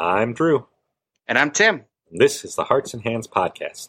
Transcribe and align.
I'm 0.00 0.32
Drew. 0.32 0.66
And 1.28 1.36
I'm 1.36 1.50
Tim. 1.50 1.84
And 2.10 2.18
this 2.18 2.42
is 2.42 2.54
the 2.54 2.64
Hearts 2.64 2.94
and 2.94 3.02
Hands 3.02 3.28
Podcast. 3.28 3.88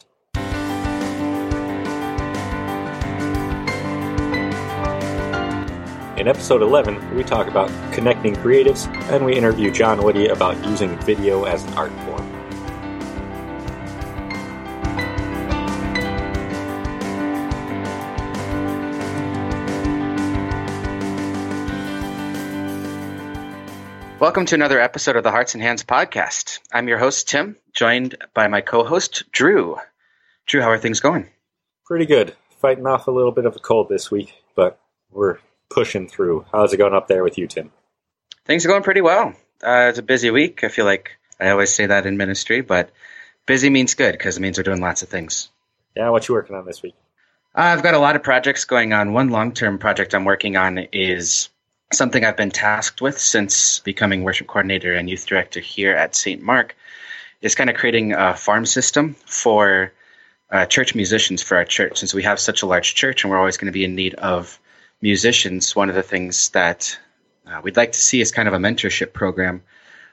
In 6.19 6.27
episode 6.27 6.61
11, 6.63 7.15
we 7.15 7.23
talk 7.23 7.47
about 7.47 7.69
connecting 7.93 8.35
creatives 8.35 8.93
and 9.09 9.25
we 9.25 9.37
interview 9.37 9.71
John 9.71 10.03
Witte 10.03 10.29
about 10.29 10.61
using 10.65 10.99
video 10.99 11.45
as 11.45 11.63
an 11.63 11.73
art 11.75 11.93
form. 12.01 12.30
Welcome 24.21 24.45
to 24.45 24.55
another 24.55 24.79
episode 24.79 25.15
of 25.15 25.23
the 25.23 25.31
Hearts 25.31 25.55
and 25.55 25.63
Hands 25.63 25.83
podcast. 25.83 26.59
I'm 26.71 26.87
your 26.87 26.99
host, 26.99 27.27
Tim, 27.27 27.55
joined 27.73 28.17
by 28.35 28.47
my 28.49 28.61
co 28.61 28.83
host, 28.83 29.23
Drew. 29.31 29.77
Drew, 30.45 30.61
how 30.61 30.69
are 30.69 30.77
things 30.77 30.99
going? 30.99 31.27
Pretty 31.87 32.05
good. 32.05 32.35
Fighting 32.59 32.85
off 32.85 33.07
a 33.07 33.11
little 33.11 33.31
bit 33.31 33.47
of 33.47 33.55
a 33.55 33.59
cold 33.59 33.89
this 33.89 34.11
week, 34.11 34.31
but 34.55 34.79
we're 35.09 35.39
pushing 35.71 36.07
through. 36.07 36.45
How's 36.51 36.71
it 36.71 36.77
going 36.77 36.93
up 36.93 37.07
there 37.07 37.23
with 37.23 37.39
you, 37.39 37.47
Tim? 37.47 37.71
Things 38.45 38.63
are 38.63 38.69
going 38.69 38.83
pretty 38.83 39.01
well. 39.01 39.33
Uh, 39.63 39.87
it's 39.89 39.97
a 39.97 40.03
busy 40.03 40.29
week. 40.29 40.63
I 40.63 40.67
feel 40.67 40.85
like 40.85 41.17
I 41.39 41.49
always 41.49 41.73
say 41.73 41.87
that 41.87 42.05
in 42.05 42.15
ministry, 42.15 42.61
but 42.61 42.91
busy 43.47 43.71
means 43.71 43.95
good 43.95 44.11
because 44.11 44.37
it 44.37 44.41
means 44.41 44.55
we're 44.59 44.63
doing 44.63 44.81
lots 44.81 45.01
of 45.01 45.09
things. 45.09 45.49
Yeah, 45.95 46.11
what 46.11 46.27
you 46.27 46.35
working 46.35 46.55
on 46.55 46.67
this 46.67 46.83
week? 46.83 46.93
Uh, 47.55 47.61
I've 47.61 47.81
got 47.81 47.95
a 47.95 47.99
lot 47.99 48.15
of 48.15 48.21
projects 48.21 48.65
going 48.65 48.93
on. 48.93 49.13
One 49.13 49.29
long 49.29 49.53
term 49.53 49.79
project 49.79 50.13
I'm 50.13 50.25
working 50.25 50.57
on 50.57 50.77
is 50.93 51.49
something 51.93 52.23
I've 52.23 52.37
been 52.37 52.51
tasked 52.51 53.01
with 53.01 53.19
since 53.19 53.79
becoming 53.79 54.23
worship 54.23 54.47
coordinator 54.47 54.93
and 54.93 55.09
youth 55.09 55.25
director 55.25 55.59
here 55.59 55.95
at 55.95 56.15
St. 56.15 56.41
Mark 56.41 56.75
is 57.41 57.55
kind 57.55 57.69
of 57.69 57.75
creating 57.75 58.13
a 58.13 58.35
farm 58.35 58.65
system 58.65 59.15
for 59.25 59.91
uh, 60.49 60.65
church 60.65 60.95
musicians 60.95 61.41
for 61.41 61.57
our 61.57 61.65
church. 61.65 61.99
Since 61.99 62.13
we 62.13 62.23
have 62.23 62.39
such 62.39 62.61
a 62.61 62.65
large 62.65 62.95
church 62.95 63.23
and 63.23 63.31
we're 63.31 63.39
always 63.39 63.57
going 63.57 63.67
to 63.67 63.71
be 63.71 63.83
in 63.83 63.95
need 63.95 64.15
of 64.15 64.59
musicians, 65.01 65.75
one 65.75 65.89
of 65.89 65.95
the 65.95 66.03
things 66.03 66.49
that 66.49 66.97
uh, 67.47 67.61
we'd 67.63 67.77
like 67.77 67.93
to 67.93 68.01
see 68.01 68.21
is 68.21 68.31
kind 68.31 68.47
of 68.47 68.53
a 68.53 68.57
mentorship 68.57 69.13
program 69.13 69.63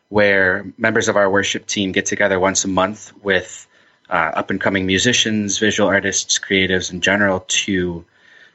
where 0.08 0.72
members 0.78 1.08
of 1.08 1.16
our 1.16 1.28
worship 1.30 1.66
team 1.66 1.92
get 1.92 2.06
together 2.06 2.40
once 2.40 2.64
a 2.64 2.68
month 2.68 3.12
with 3.22 3.66
uh, 4.08 4.32
up 4.34 4.50
and 4.50 4.60
coming 4.60 4.86
musicians, 4.86 5.58
visual 5.58 5.88
artists, 5.88 6.38
creatives 6.38 6.90
in 6.92 7.00
general 7.00 7.40
to 7.48 8.04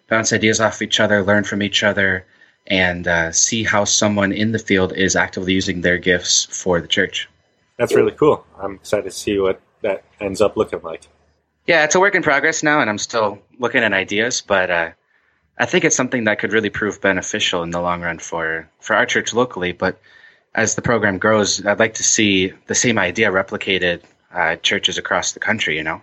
bounce 0.08 0.34
ideas 0.34 0.60
off 0.60 0.82
each 0.82 1.00
other, 1.00 1.24
learn 1.24 1.44
from 1.44 1.62
each 1.62 1.84
other, 1.84 2.26
and 2.68 3.08
uh, 3.08 3.32
see 3.32 3.64
how 3.64 3.84
someone 3.84 4.32
in 4.32 4.52
the 4.52 4.60
field 4.60 4.94
is 4.94 5.16
actively 5.16 5.54
using 5.54 5.82
their 5.82 5.98
gifts 5.98 6.46
for 6.46 6.80
the 6.80 6.88
church. 6.88 7.30
That's 7.78 7.96
really 7.96 8.12
cool. 8.12 8.46
I'm 8.62 8.76
excited 8.76 9.06
to 9.06 9.12
see 9.12 9.40
what 9.40 9.60
that 9.82 10.04
ends 10.20 10.42
up 10.42 10.56
looking 10.56 10.82
like. 10.82 11.02
Yeah, 11.66 11.84
it's 11.84 11.96
a 11.96 12.00
work 12.00 12.16
in 12.16 12.24
progress 12.24 12.64
now, 12.64 12.82
and 12.82 12.90
I'm 12.90 12.98
still 12.98 13.40
looking 13.60 13.84
at 13.84 13.94
ideas, 13.94 14.42
but 14.42 14.70
uh, 14.70 14.92
I 15.58 15.66
think 15.66 15.86
it's 15.86 15.96
something 15.96 16.26
that 16.26 16.40
could 16.40 16.54
really 16.54 16.70
prove 16.70 17.02
beneficial 17.02 17.64
in 17.64 17.72
the 17.72 17.82
long 17.82 18.02
run 18.02 18.20
for, 18.20 18.70
for 18.80 18.96
our 18.96 19.06
church 19.06 19.34
locally. 19.34 19.72
But 19.72 20.00
as 20.56 20.76
the 20.76 20.82
program 20.82 21.18
grows, 21.18 21.66
I'd 21.66 21.80
like 21.80 21.96
to 21.96 22.04
see 22.04 22.54
the 22.68 22.76
same 22.76 22.98
idea 22.98 23.32
replicated 23.32 24.02
uh, 24.32 24.58
churches 24.58 24.98
across 24.98 25.32
the 25.32 25.40
country, 25.40 25.78
you 25.78 25.84
know? 25.84 26.02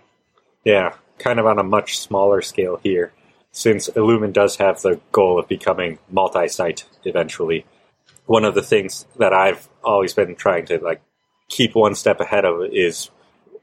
Yeah, 0.63 0.95
kind 1.19 1.39
of 1.39 1.45
on 1.45 1.59
a 1.59 1.63
much 1.63 1.99
smaller 1.99 2.41
scale 2.41 2.79
here 2.83 3.11
since 3.51 3.89
Illumin 3.89 4.33
does 4.33 4.57
have 4.57 4.81
the 4.81 4.99
goal 5.11 5.39
of 5.39 5.47
becoming 5.47 5.99
multi-site 6.09 6.85
eventually, 7.03 7.65
one 8.25 8.45
of 8.45 8.55
the 8.55 8.61
things 8.61 9.05
that 9.17 9.33
I've 9.33 9.67
always 9.83 10.13
been 10.13 10.35
trying 10.35 10.65
to 10.67 10.77
like 10.77 11.01
keep 11.49 11.75
one 11.75 11.95
step 11.95 12.19
ahead 12.19 12.45
of 12.45 12.63
is 12.71 13.09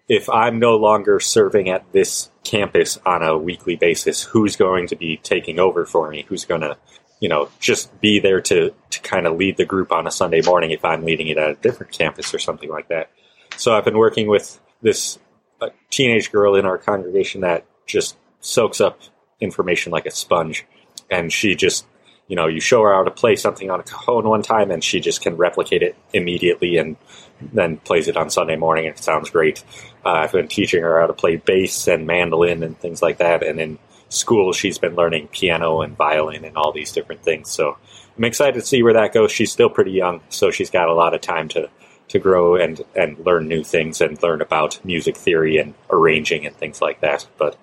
if 0.09 0.29
I'm 0.29 0.59
no 0.59 0.77
longer 0.77 1.21
serving 1.21 1.69
at 1.69 1.91
this 1.93 2.31
campus 2.45 2.99
on 3.05 3.23
a 3.23 3.37
weekly 3.37 3.77
basis, 3.77 4.23
who's 4.23 4.57
going 4.57 4.87
to 4.89 4.97
be 4.97 5.19
taking 5.19 5.59
over 5.59 5.85
for 5.85 6.11
me? 6.11 6.25
Who's 6.29 6.45
going 6.45 6.63
to, 6.63 6.77
you 7.21 7.29
know, 7.29 7.51
just 7.61 8.01
be 8.01 8.19
there 8.19 8.41
to, 8.43 8.75
to 8.91 9.01
kind 9.01 9.27
of 9.27 9.37
lead 9.37 9.57
the 9.57 9.67
group 9.67 9.93
on 9.93 10.07
a 10.07 10.11
Sunday 10.11 10.41
morning 10.43 10.71
if 10.71 10.85
I'm 10.85 11.05
leading 11.05 11.29
it 11.29 11.39
at 11.39 11.51
a 11.51 11.55
different 11.55 11.93
campus 11.93 12.33
or 12.33 12.39
something 12.39 12.71
like 12.71 12.89
that. 12.89 13.11
So 13.57 13.75
I've 13.75 13.85
been 13.85 13.99
working 13.99 14.29
with 14.29 14.59
this 14.81 15.19
uh, 15.61 15.71
teenage 15.91 16.33
girl 16.33 16.55
in 16.55 16.65
our 16.65 16.79
congregation 16.79 17.43
that 17.43 17.67
just 17.87 18.17
soaks 18.41 18.81
up 18.81 19.01
information 19.41 19.93
like 19.93 20.07
a 20.07 20.11
sponge. 20.11 20.67
And 21.11 21.33
she 21.33 21.55
just, 21.55 21.87
you 22.27 22.37
know, 22.37 22.47
you 22.47 22.61
show 22.61 22.83
her 22.83 22.93
how 22.93 23.05
to 23.05 23.11
play 23.11 23.37
something 23.37 23.71
on 23.71 23.81
a 23.81 23.83
cajon 23.83 24.29
one 24.29 24.43
time 24.43 24.71
and 24.71 24.83
she 24.83 25.01
just 25.01 25.23
can 25.23 25.37
replicate 25.37 25.83
it 25.83 25.97
immediately 26.13 26.77
and 26.77 26.97
then 27.41 27.79
plays 27.79 28.09
it 28.09 28.17
on 28.17 28.31
Sunday 28.31 28.57
morning 28.57 28.87
and 28.87 28.97
it 28.97 29.03
sounds 29.03 29.31
great. 29.31 29.65
Uh, 30.05 30.11
I've 30.11 30.33
been 30.33 30.49
teaching 30.49 30.83
her 30.83 31.01
how 31.01 31.07
to 31.07 31.13
play 31.13 31.37
bass 31.37 31.89
and 31.89 32.07
mandolin 32.07 32.63
and 32.63 32.79
things 32.79 33.01
like 33.01 33.19
that. 33.19 33.43
And 33.43 33.61
in 33.61 33.79
school, 34.09 34.53
she's 34.53 34.79
been 34.79 34.97
learning 34.97 35.29
piano 35.29 35.81
and 35.81 35.97
violin 35.97 36.45
and 36.45 36.57
all 36.57 36.73
these 36.73 36.93
different 36.93 37.23
things. 37.23 37.51
So 37.51 37.77
I'm 38.17 38.25
excited 38.25 38.55
to 38.55 38.67
see 38.67 38.83
where 38.83 38.95
that 38.95 39.15
goes. 39.15 39.31
She's 39.31 39.53
still 39.53 39.71
pretty 39.71 39.93
young, 39.93 40.21
so 40.29 40.51
she's 40.51 40.71
got 40.71 40.89
a 40.89 40.95
lot 40.95 41.15
of 41.15 41.21
time 41.21 41.49
to 41.51 41.71
to 42.09 42.19
grow 42.19 42.57
and 42.57 42.81
and 42.97 43.19
learn 43.25 43.49
new 43.49 43.63
things 43.63 44.01
and 44.01 44.21
learn 44.23 44.41
about 44.41 44.85
music 44.85 45.17
theory 45.17 45.59
and 45.59 45.75
arranging 45.91 46.47
and 46.47 46.57
things 46.57 46.81
like 46.81 47.01
that. 47.01 47.27
But 47.39 47.57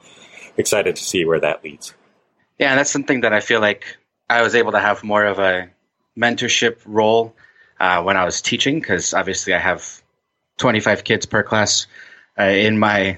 excited 0.57 0.95
to 0.95 1.03
see 1.03 1.25
where 1.25 1.39
that 1.39 1.63
leads. 1.63 1.93
Yeah, 2.59 2.75
that's 2.75 2.91
something 2.91 3.21
that 3.21 3.33
I 3.33 3.41
feel 3.41 3.59
like 3.59 3.97
I 4.29 4.41
was 4.41 4.55
able 4.55 4.71
to 4.71 4.79
have 4.79 5.03
more 5.03 5.25
of 5.25 5.39
a 5.39 5.69
mentorship 6.17 6.77
role 6.85 7.35
uh, 7.79 8.01
when 8.03 8.17
I 8.17 8.25
was 8.25 8.41
teaching 8.41 8.79
because 8.79 9.13
obviously 9.13 9.53
I 9.53 9.59
have 9.59 10.01
25 10.57 11.03
kids 11.03 11.25
per 11.25 11.43
class 11.43 11.87
uh, 12.39 12.43
in 12.43 12.79
my 12.79 13.17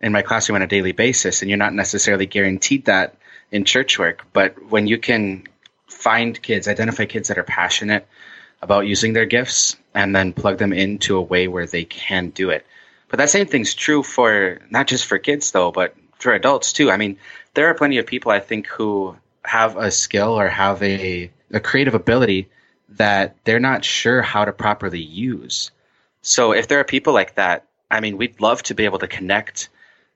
in 0.00 0.12
my 0.12 0.22
classroom 0.22 0.56
on 0.56 0.62
a 0.62 0.66
daily 0.66 0.92
basis, 0.92 1.42
and 1.42 1.50
you're 1.50 1.58
not 1.58 1.74
necessarily 1.74 2.26
guaranteed 2.26 2.84
that 2.84 3.16
in 3.50 3.64
church 3.64 3.98
work. 3.98 4.24
But 4.32 4.70
when 4.70 4.86
you 4.86 4.96
can 4.96 5.44
find 5.88 6.40
kids, 6.40 6.68
identify 6.68 7.04
kids 7.06 7.28
that 7.28 7.38
are 7.38 7.42
passionate 7.42 8.06
about 8.62 8.86
using 8.86 9.12
their 9.12 9.26
gifts, 9.26 9.76
and 9.94 10.14
then 10.14 10.32
plug 10.32 10.58
them 10.58 10.72
into 10.72 11.16
a 11.16 11.22
way 11.22 11.48
where 11.48 11.66
they 11.66 11.84
can 11.84 12.30
do 12.30 12.50
it. 12.50 12.64
But 13.08 13.18
that 13.18 13.30
same 13.30 13.46
thing's 13.46 13.74
true 13.74 14.02
for 14.02 14.60
not 14.70 14.86
just 14.86 15.06
for 15.06 15.18
kids 15.18 15.50
though, 15.50 15.72
but 15.72 15.96
for 16.18 16.32
adults 16.32 16.72
too. 16.72 16.90
I 16.90 16.96
mean, 16.96 17.18
there 17.54 17.68
are 17.68 17.74
plenty 17.74 17.98
of 17.98 18.06
people 18.06 18.30
I 18.30 18.40
think 18.40 18.66
who 18.66 19.16
have 19.44 19.76
a 19.76 19.90
skill 19.90 20.38
or 20.38 20.48
have 20.48 20.82
a, 20.82 21.30
a 21.52 21.60
creative 21.60 21.94
ability 21.94 22.48
that 22.90 23.36
they're 23.44 23.60
not 23.60 23.84
sure 23.84 24.22
how 24.22 24.44
to 24.44 24.52
properly 24.52 25.00
use. 25.00 25.70
So 26.22 26.52
if 26.52 26.68
there 26.68 26.80
are 26.80 26.84
people 26.84 27.12
like 27.12 27.36
that, 27.36 27.66
I 27.90 28.00
mean, 28.00 28.16
we'd 28.16 28.40
love 28.40 28.62
to 28.64 28.74
be 28.74 28.84
able 28.84 28.98
to 28.98 29.08
connect 29.08 29.68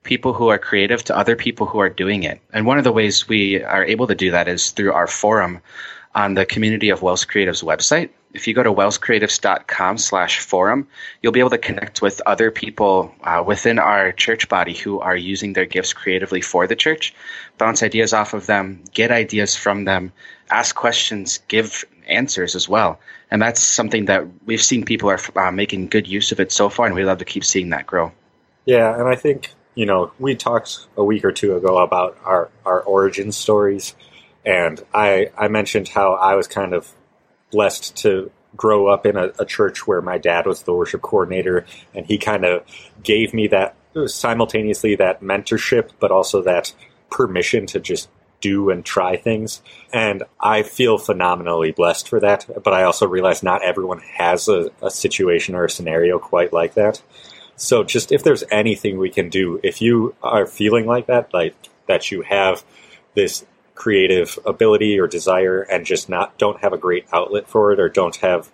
people 0.03 0.33
who 0.33 0.49
are 0.49 0.59
creative 0.59 1.03
to 1.05 1.17
other 1.17 1.35
people 1.35 1.65
who 1.65 1.79
are 1.79 1.89
doing 1.89 2.23
it. 2.23 2.41
And 2.51 2.65
one 2.65 2.77
of 2.77 2.83
the 2.83 2.91
ways 2.91 3.27
we 3.27 3.63
are 3.63 3.85
able 3.85 4.07
to 4.07 4.15
do 4.15 4.31
that 4.31 4.47
is 4.47 4.71
through 4.71 4.93
our 4.93 5.07
forum 5.07 5.61
on 6.15 6.35
the 6.35 6.45
Community 6.45 6.89
of 6.89 7.01
WELS 7.01 7.25
Creatives 7.25 7.63
website. 7.63 8.09
If 8.33 8.47
you 8.47 8.53
go 8.55 8.63
to 8.63 8.73
wellscreatives.com 8.73 9.97
slash 9.99 10.39
forum, 10.39 10.87
you'll 11.21 11.31
be 11.31 11.39
able 11.39 11.51
to 11.51 11.57
connect 11.59 12.01
with 12.01 12.21
other 12.25 12.49
people 12.49 13.13
uh, 13.23 13.43
within 13.45 13.77
our 13.77 14.11
church 14.11 14.49
body 14.49 14.73
who 14.73 14.99
are 14.99 15.15
using 15.15 15.53
their 15.53 15.65
gifts 15.65 15.93
creatively 15.93 16.41
for 16.41 16.65
the 16.65 16.75
church, 16.75 17.13
bounce 17.59 17.83
ideas 17.83 18.11
off 18.11 18.33
of 18.33 18.47
them, 18.47 18.83
get 18.91 19.11
ideas 19.11 19.55
from 19.55 19.85
them, 19.85 20.11
ask 20.49 20.75
questions, 20.75 21.39
give 21.47 21.85
answers 22.07 22.55
as 22.55 22.67
well. 22.67 22.99
And 23.29 23.41
that's 23.41 23.61
something 23.61 24.05
that 24.05 24.25
we've 24.45 24.63
seen 24.63 24.83
people 24.83 25.09
are 25.11 25.19
uh, 25.35 25.51
making 25.51 25.87
good 25.87 26.07
use 26.07 26.31
of 26.31 26.39
it 26.39 26.51
so 26.51 26.69
far, 26.69 26.87
and 26.87 26.95
we 26.95 27.05
love 27.05 27.19
to 27.19 27.25
keep 27.25 27.45
seeing 27.45 27.69
that 27.69 27.85
grow. 27.85 28.11
Yeah, 28.65 28.99
and 28.99 29.07
I 29.07 29.15
think, 29.15 29.53
you 29.75 29.85
know, 29.85 30.11
we 30.17 30.35
talked 30.35 30.87
a 30.97 31.03
week 31.03 31.23
or 31.23 31.31
two 31.31 31.55
ago 31.55 31.77
about 31.77 32.17
our, 32.23 32.49
our 32.65 32.81
origin 32.81 33.31
stories 33.31 33.93
and 34.45 34.83
I, 34.93 35.31
I 35.37 35.47
mentioned 35.47 35.87
how 35.87 36.13
I 36.13 36.35
was 36.35 36.47
kind 36.47 36.73
of 36.73 36.91
blessed 37.51 37.95
to 37.97 38.31
grow 38.55 38.87
up 38.87 39.05
in 39.05 39.17
a, 39.17 39.31
a 39.39 39.45
church 39.45 39.87
where 39.87 40.01
my 40.01 40.17
dad 40.17 40.45
was 40.45 40.63
the 40.63 40.73
worship 40.73 41.01
coordinator, 41.01 41.65
and 41.93 42.05
he 42.05 42.17
kind 42.17 42.45
of 42.45 42.63
gave 43.03 43.33
me 43.33 43.47
that 43.47 43.75
simultaneously 44.07 44.95
that 44.95 45.21
mentorship, 45.21 45.91
but 45.99 46.11
also 46.11 46.41
that 46.41 46.73
permission 47.09 47.65
to 47.67 47.79
just 47.79 48.09
do 48.41 48.69
and 48.69 48.83
try 48.83 49.15
things. 49.15 49.61
And 49.93 50.23
I 50.39 50.63
feel 50.63 50.97
phenomenally 50.97 51.71
blessed 51.71 52.09
for 52.09 52.19
that. 52.19 52.45
But 52.61 52.73
I 52.73 52.83
also 52.83 53.07
realize 53.07 53.41
not 53.41 53.63
everyone 53.63 53.99
has 53.99 54.49
a, 54.49 54.69
a, 54.81 54.91
situation 54.91 55.55
or 55.55 55.65
a 55.65 55.69
scenario 55.69 56.19
quite 56.19 56.51
like 56.51 56.73
that. 56.73 57.01
So 57.55 57.85
just 57.85 58.11
if 58.11 58.23
there's 58.23 58.43
anything 58.51 58.97
we 58.97 59.09
can 59.09 59.29
do, 59.29 59.61
if 59.63 59.81
you 59.81 60.13
are 60.21 60.45
feeling 60.45 60.85
like 60.85 61.05
that, 61.05 61.33
like 61.33 61.55
that 61.87 62.11
you 62.11 62.23
have 62.23 62.65
this 63.15 63.45
creative 63.75 64.37
ability 64.45 64.99
or 64.99 65.07
desire 65.07 65.61
and 65.61 65.85
just 65.85 66.09
not 66.09 66.37
don't 66.37 66.61
have 66.61 66.73
a 66.73 66.77
great 66.77 67.05
outlet 67.11 67.47
for 67.47 67.71
it 67.71 67.79
or 67.79 67.89
don't 67.89 68.17
have 68.17 68.51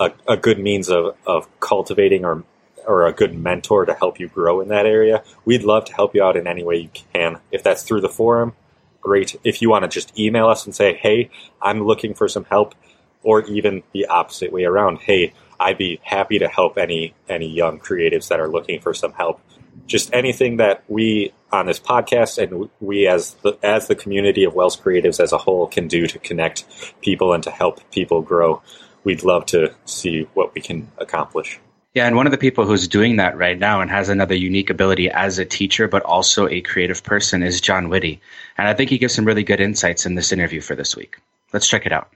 a, 0.00 0.12
a 0.28 0.36
good 0.36 0.58
means 0.58 0.88
of, 0.88 1.16
of 1.26 1.48
cultivating 1.60 2.24
or 2.24 2.44
or 2.86 3.06
a 3.06 3.12
good 3.12 3.38
mentor 3.38 3.84
to 3.84 3.92
help 3.92 4.18
you 4.18 4.28
grow 4.28 4.62
in 4.62 4.68
that 4.68 4.86
area, 4.86 5.22
we'd 5.44 5.62
love 5.62 5.84
to 5.84 5.92
help 5.92 6.14
you 6.14 6.24
out 6.24 6.36
in 6.36 6.46
any 6.46 6.64
way 6.64 6.76
you 6.76 6.88
can. 7.12 7.38
If 7.52 7.62
that's 7.62 7.82
through 7.82 8.00
the 8.00 8.08
forum, 8.08 8.54
great. 9.02 9.38
If 9.44 9.60
you 9.60 9.68
want 9.68 9.82
to 9.82 9.88
just 9.88 10.18
email 10.18 10.48
us 10.48 10.64
and 10.64 10.74
say, 10.74 10.94
hey, 10.94 11.30
I'm 11.60 11.84
looking 11.84 12.14
for 12.14 12.28
some 12.28 12.44
help, 12.44 12.74
or 13.22 13.42
even 13.42 13.82
the 13.92 14.06
opposite 14.06 14.52
way 14.52 14.64
around, 14.64 15.00
hey, 15.00 15.34
I'd 15.60 15.78
be 15.78 16.00
happy 16.02 16.38
to 16.38 16.48
help 16.48 16.78
any 16.78 17.14
any 17.28 17.48
young 17.48 17.78
creatives 17.78 18.28
that 18.28 18.40
are 18.40 18.48
looking 18.48 18.80
for 18.80 18.94
some 18.94 19.12
help. 19.12 19.40
Just 19.86 20.12
anything 20.12 20.58
that 20.58 20.84
we 20.88 21.32
on 21.50 21.66
this 21.66 21.80
podcast 21.80 22.38
and 22.42 22.68
we 22.80 23.06
as 23.06 23.34
the 23.42 23.58
as 23.62 23.88
the 23.88 23.94
community 23.94 24.44
of 24.44 24.54
WELS 24.54 24.76
creatives 24.76 25.20
as 25.20 25.32
a 25.32 25.38
whole 25.38 25.66
can 25.66 25.88
do 25.88 26.06
to 26.06 26.18
connect 26.18 26.64
people 27.00 27.32
and 27.32 27.42
to 27.44 27.50
help 27.50 27.80
people 27.90 28.22
grow. 28.22 28.62
We'd 29.04 29.22
love 29.22 29.46
to 29.46 29.74
see 29.86 30.28
what 30.34 30.54
we 30.54 30.60
can 30.60 30.90
accomplish. 30.98 31.58
Yeah, 31.94 32.06
and 32.06 32.14
one 32.14 32.26
of 32.26 32.32
the 32.32 32.38
people 32.38 32.66
who's 32.66 32.86
doing 32.86 33.16
that 33.16 33.36
right 33.36 33.58
now 33.58 33.80
and 33.80 33.90
has 33.90 34.08
another 34.08 34.34
unique 34.34 34.70
ability 34.70 35.10
as 35.10 35.38
a 35.38 35.44
teacher, 35.44 35.88
but 35.88 36.02
also 36.02 36.46
a 36.46 36.60
creative 36.60 37.02
person, 37.02 37.42
is 37.42 37.60
John 37.60 37.88
Witte. 37.88 38.20
And 38.58 38.68
I 38.68 38.74
think 38.74 38.90
he 38.90 38.98
gives 38.98 39.14
some 39.14 39.24
really 39.24 39.42
good 39.42 39.60
insights 39.60 40.04
in 40.04 40.14
this 40.14 40.30
interview 40.30 40.60
for 40.60 40.76
this 40.76 40.94
week. 40.94 41.16
Let's 41.52 41.66
check 41.66 41.86
it 41.86 41.92
out. 41.92 42.12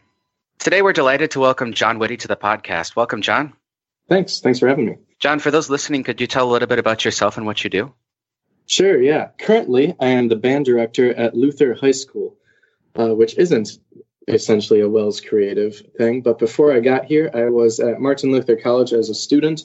Today, 0.63 0.81
we're 0.81 0.93
delighted 0.93 1.33
to 1.33 1.41
welcome 1.41 1.73
John 1.73 1.99
Witte 1.99 2.21
to 2.21 2.29
the 2.29 2.37
podcast. 2.37 2.95
Welcome, 2.95 3.21
John. 3.21 3.53
Thanks. 4.09 4.39
Thanks 4.39 4.61
for 4.61 4.69
having 4.69 4.87
me. 4.87 4.97
John, 5.19 5.41
for 5.41 5.51
those 5.51 5.69
listening, 5.69 6.05
could 6.05 6.21
you 6.21 6.29
tell 6.29 6.49
a 6.49 6.53
little 6.53 6.69
bit 6.69 6.79
about 6.79 7.05
yourself 7.05 7.37
and 7.37 7.47
what 7.47 7.65
you 7.65 7.69
do? 7.69 7.93
Sure, 8.67 9.03
yeah. 9.03 9.31
Currently, 9.41 9.97
I 9.99 10.07
am 10.07 10.29
the 10.29 10.37
band 10.37 10.67
director 10.67 11.13
at 11.15 11.35
Luther 11.35 11.75
High 11.75 11.91
School, 11.91 12.37
uh, 12.95 13.13
which 13.13 13.37
isn't 13.39 13.71
essentially 14.29 14.79
a 14.79 14.89
WELS 14.89 15.21
creative 15.21 15.83
thing. 15.99 16.21
But 16.21 16.39
before 16.39 16.73
I 16.73 16.79
got 16.79 17.07
here, 17.07 17.29
I 17.35 17.47
was 17.47 17.81
at 17.81 18.01
Martin 18.01 18.31
Luther 18.31 18.55
College 18.55 18.93
as 18.93 19.09
a 19.09 19.17
student 19.17 19.65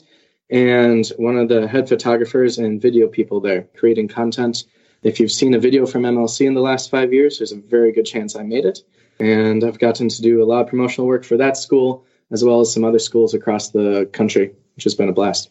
and 0.50 1.06
one 1.16 1.38
of 1.38 1.48
the 1.48 1.68
head 1.68 1.88
photographers 1.88 2.58
and 2.58 2.82
video 2.82 3.06
people 3.06 3.40
there, 3.40 3.68
creating 3.76 4.08
content. 4.08 4.64
If 5.04 5.20
you've 5.20 5.30
seen 5.30 5.54
a 5.54 5.60
video 5.60 5.86
from 5.86 6.02
MLC 6.02 6.44
in 6.44 6.54
the 6.54 6.60
last 6.60 6.90
five 6.90 7.12
years, 7.12 7.38
there's 7.38 7.52
a 7.52 7.56
very 7.56 7.92
good 7.92 8.06
chance 8.06 8.34
I 8.34 8.42
made 8.42 8.64
it. 8.64 8.80
And 9.20 9.64
I've 9.64 9.78
gotten 9.78 10.08
to 10.08 10.22
do 10.22 10.42
a 10.42 10.46
lot 10.46 10.62
of 10.62 10.68
promotional 10.68 11.06
work 11.06 11.24
for 11.24 11.36
that 11.36 11.56
school, 11.56 12.04
as 12.30 12.44
well 12.44 12.60
as 12.60 12.72
some 12.72 12.84
other 12.84 12.98
schools 12.98 13.34
across 13.34 13.70
the 13.70 14.08
country, 14.12 14.52
which 14.76 14.84
has 14.84 14.94
been 14.94 15.08
a 15.08 15.12
blast. 15.12 15.50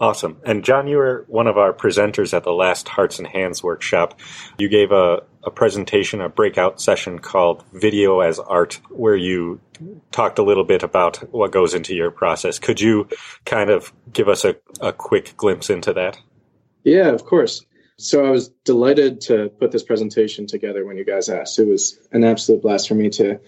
Awesome. 0.00 0.40
And 0.44 0.64
John, 0.64 0.86
you 0.86 0.98
were 0.98 1.24
one 1.26 1.48
of 1.48 1.58
our 1.58 1.72
presenters 1.72 2.32
at 2.32 2.44
the 2.44 2.52
last 2.52 2.86
Hearts 2.88 3.18
and 3.18 3.26
Hands 3.26 3.60
workshop. 3.62 4.20
You 4.56 4.68
gave 4.68 4.92
a, 4.92 5.22
a 5.42 5.50
presentation, 5.50 6.20
a 6.20 6.28
breakout 6.28 6.80
session 6.80 7.18
called 7.18 7.64
Video 7.72 8.20
as 8.20 8.38
Art, 8.38 8.80
where 8.90 9.16
you 9.16 9.60
talked 10.12 10.38
a 10.38 10.44
little 10.44 10.62
bit 10.62 10.84
about 10.84 11.16
what 11.32 11.50
goes 11.50 11.74
into 11.74 11.96
your 11.96 12.12
process. 12.12 12.60
Could 12.60 12.80
you 12.80 13.08
kind 13.44 13.70
of 13.70 13.92
give 14.12 14.28
us 14.28 14.44
a, 14.44 14.56
a 14.80 14.92
quick 14.92 15.36
glimpse 15.36 15.68
into 15.68 15.92
that? 15.94 16.18
Yeah, 16.84 17.08
of 17.08 17.24
course. 17.24 17.64
So 17.98 18.24
I 18.24 18.30
was 18.30 18.48
delighted 18.64 19.20
to 19.22 19.48
put 19.48 19.72
this 19.72 19.82
presentation 19.82 20.46
together 20.46 20.84
when 20.84 20.96
you 20.96 21.04
guys 21.04 21.28
asked. 21.28 21.58
It 21.58 21.66
was 21.66 21.98
an 22.12 22.24
absolute 22.24 22.62
blast 22.62 22.88
for 22.88 22.94
me 22.94 23.10
to 23.10 23.40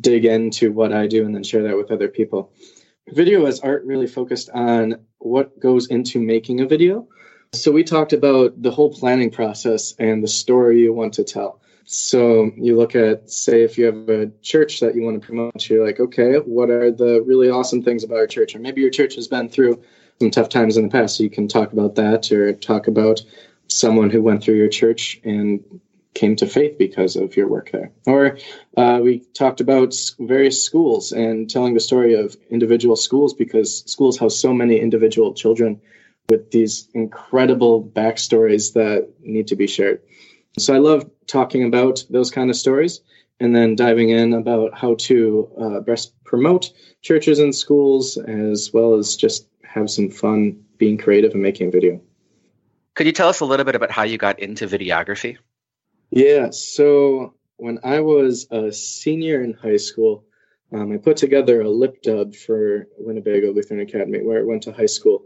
dig 0.00 0.24
into 0.24 0.72
what 0.72 0.92
I 0.92 1.06
do 1.06 1.24
and 1.26 1.34
then 1.34 1.44
share 1.44 1.64
that 1.64 1.76
with 1.76 1.90
other 1.90 2.08
people 2.08 2.52
video 3.12 3.46
as 3.46 3.60
art 3.60 3.84
really 3.84 4.06
focused 4.06 4.50
on 4.50 4.96
what 5.18 5.58
goes 5.58 5.88
into 5.88 6.20
making 6.20 6.60
a 6.60 6.66
video. 6.66 7.08
So 7.52 7.72
we 7.72 7.84
talked 7.84 8.12
about 8.12 8.60
the 8.60 8.70
whole 8.70 8.92
planning 8.92 9.30
process 9.30 9.94
and 9.98 10.22
the 10.22 10.28
story 10.28 10.80
you 10.80 10.92
want 10.92 11.14
to 11.14 11.24
tell. 11.24 11.60
So 11.84 12.50
you 12.56 12.76
look 12.76 12.94
at, 12.94 13.30
say, 13.30 13.62
if 13.62 13.78
you 13.78 13.86
have 13.86 14.08
a 14.10 14.30
church 14.42 14.80
that 14.80 14.94
you 14.94 15.02
want 15.02 15.20
to 15.20 15.26
promote, 15.26 15.68
you're 15.70 15.86
like, 15.86 16.00
okay, 16.00 16.34
what 16.36 16.68
are 16.68 16.90
the 16.90 17.22
really 17.22 17.48
awesome 17.48 17.82
things 17.82 18.04
about 18.04 18.18
our 18.18 18.26
church? 18.26 18.54
Or 18.54 18.58
maybe 18.58 18.82
your 18.82 18.90
church 18.90 19.14
has 19.14 19.26
been 19.26 19.48
through 19.48 19.82
some 20.20 20.30
tough 20.30 20.50
times 20.50 20.76
in 20.76 20.82
the 20.82 20.90
past, 20.90 21.16
so 21.16 21.22
you 21.22 21.30
can 21.30 21.48
talk 21.48 21.72
about 21.72 21.94
that 21.94 22.30
or 22.30 22.52
talk 22.52 22.88
about 22.88 23.22
someone 23.68 24.10
who 24.10 24.22
went 24.22 24.42
through 24.42 24.56
your 24.56 24.68
church 24.68 25.20
and 25.24 25.80
came 26.14 26.36
to 26.36 26.46
faith 26.46 26.76
because 26.78 27.16
of 27.16 27.36
your 27.36 27.48
work 27.48 27.70
there. 27.70 27.92
Or 28.06 28.38
uh, 28.76 29.00
we 29.02 29.20
talked 29.34 29.60
about 29.60 29.94
various 30.18 30.62
schools 30.62 31.12
and 31.12 31.48
telling 31.48 31.74
the 31.74 31.80
story 31.80 32.14
of 32.14 32.36
individual 32.50 32.96
schools 32.96 33.34
because 33.34 33.84
schools 33.90 34.18
have 34.18 34.32
so 34.32 34.52
many 34.52 34.80
individual 34.80 35.32
children 35.34 35.80
with 36.28 36.50
these 36.50 36.88
incredible 36.92 37.82
backstories 37.82 38.72
that 38.74 39.08
need 39.20 39.48
to 39.48 39.56
be 39.56 39.66
shared. 39.66 40.02
So 40.58 40.74
I 40.74 40.78
love 40.78 41.08
talking 41.26 41.64
about 41.64 42.04
those 42.10 42.30
kind 42.30 42.50
of 42.50 42.56
stories 42.56 43.00
and 43.40 43.54
then 43.54 43.76
diving 43.76 44.10
in 44.10 44.32
about 44.32 44.76
how 44.76 44.96
to 44.98 45.48
uh, 45.60 45.80
best 45.80 46.12
promote 46.24 46.72
churches 47.02 47.38
and 47.38 47.54
schools 47.54 48.16
as 48.16 48.72
well 48.72 48.94
as 48.94 49.16
just 49.16 49.46
have 49.62 49.88
some 49.88 50.10
fun 50.10 50.64
being 50.78 50.98
creative 50.98 51.32
and 51.32 51.42
making 51.42 51.70
video. 51.70 52.00
Could 52.98 53.06
you 53.06 53.12
tell 53.12 53.28
us 53.28 53.38
a 53.38 53.44
little 53.44 53.64
bit 53.64 53.76
about 53.76 53.92
how 53.92 54.02
you 54.02 54.18
got 54.18 54.40
into 54.40 54.66
videography? 54.66 55.38
Yeah, 56.10 56.50
so 56.50 57.34
when 57.56 57.78
I 57.84 58.00
was 58.00 58.48
a 58.50 58.72
senior 58.72 59.40
in 59.40 59.52
high 59.52 59.76
school, 59.76 60.24
um, 60.72 60.90
I 60.90 60.96
put 60.96 61.16
together 61.16 61.60
a 61.60 61.70
lip 61.70 62.02
dub 62.02 62.34
for 62.34 62.88
Winnebago 62.98 63.52
Lutheran 63.52 63.78
Academy, 63.78 64.20
where 64.20 64.40
I 64.40 64.42
went 64.42 64.64
to 64.64 64.72
high 64.72 64.86
school. 64.86 65.22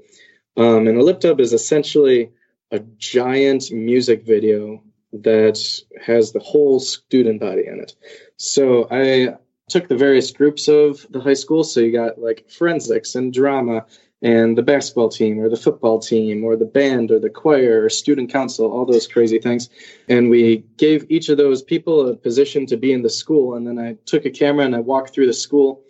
Um, 0.54 0.86
and 0.86 0.98
a 0.98 1.02
lip 1.02 1.20
dub 1.20 1.40
is 1.40 1.54
essentially 1.54 2.32
a 2.70 2.80
giant 2.98 3.72
music 3.72 4.26
video 4.26 4.82
that 5.14 5.58
has 5.98 6.32
the 6.32 6.40
whole 6.40 6.78
student 6.78 7.40
body 7.40 7.66
in 7.66 7.80
it. 7.80 7.94
So 8.36 8.86
I 8.90 9.38
took 9.70 9.88
the 9.88 9.96
various 9.96 10.30
groups 10.30 10.68
of 10.68 11.06
the 11.08 11.20
high 11.20 11.32
school. 11.32 11.64
So 11.64 11.80
you 11.80 11.90
got 11.90 12.18
like 12.18 12.50
forensics 12.50 13.14
and 13.14 13.32
drama 13.32 13.86
and 14.22 14.56
the 14.56 14.62
basketball 14.62 15.08
team 15.08 15.40
or 15.40 15.48
the 15.48 15.56
football 15.56 15.98
team 15.98 16.44
or 16.44 16.56
the 16.56 16.64
band 16.64 17.10
or 17.10 17.18
the 17.18 17.28
choir 17.28 17.84
or 17.84 17.90
student 17.90 18.30
council, 18.30 18.70
all 18.70 18.86
those 18.86 19.08
crazy 19.08 19.40
things. 19.40 19.68
And 20.08 20.30
we 20.30 20.64
gave 20.76 21.10
each 21.10 21.28
of 21.28 21.38
those 21.38 21.62
people 21.62 22.08
a 22.08 22.16
position 22.16 22.66
to 22.66 22.76
be 22.76 22.92
in 22.92 23.02
the 23.02 23.10
school. 23.10 23.56
And 23.56 23.66
then 23.66 23.78
I 23.80 23.96
took 24.06 24.24
a 24.24 24.30
camera 24.30 24.64
and 24.64 24.76
I 24.76 24.80
walked 24.80 25.12
through 25.12 25.26
the 25.26 25.32
school 25.32 25.82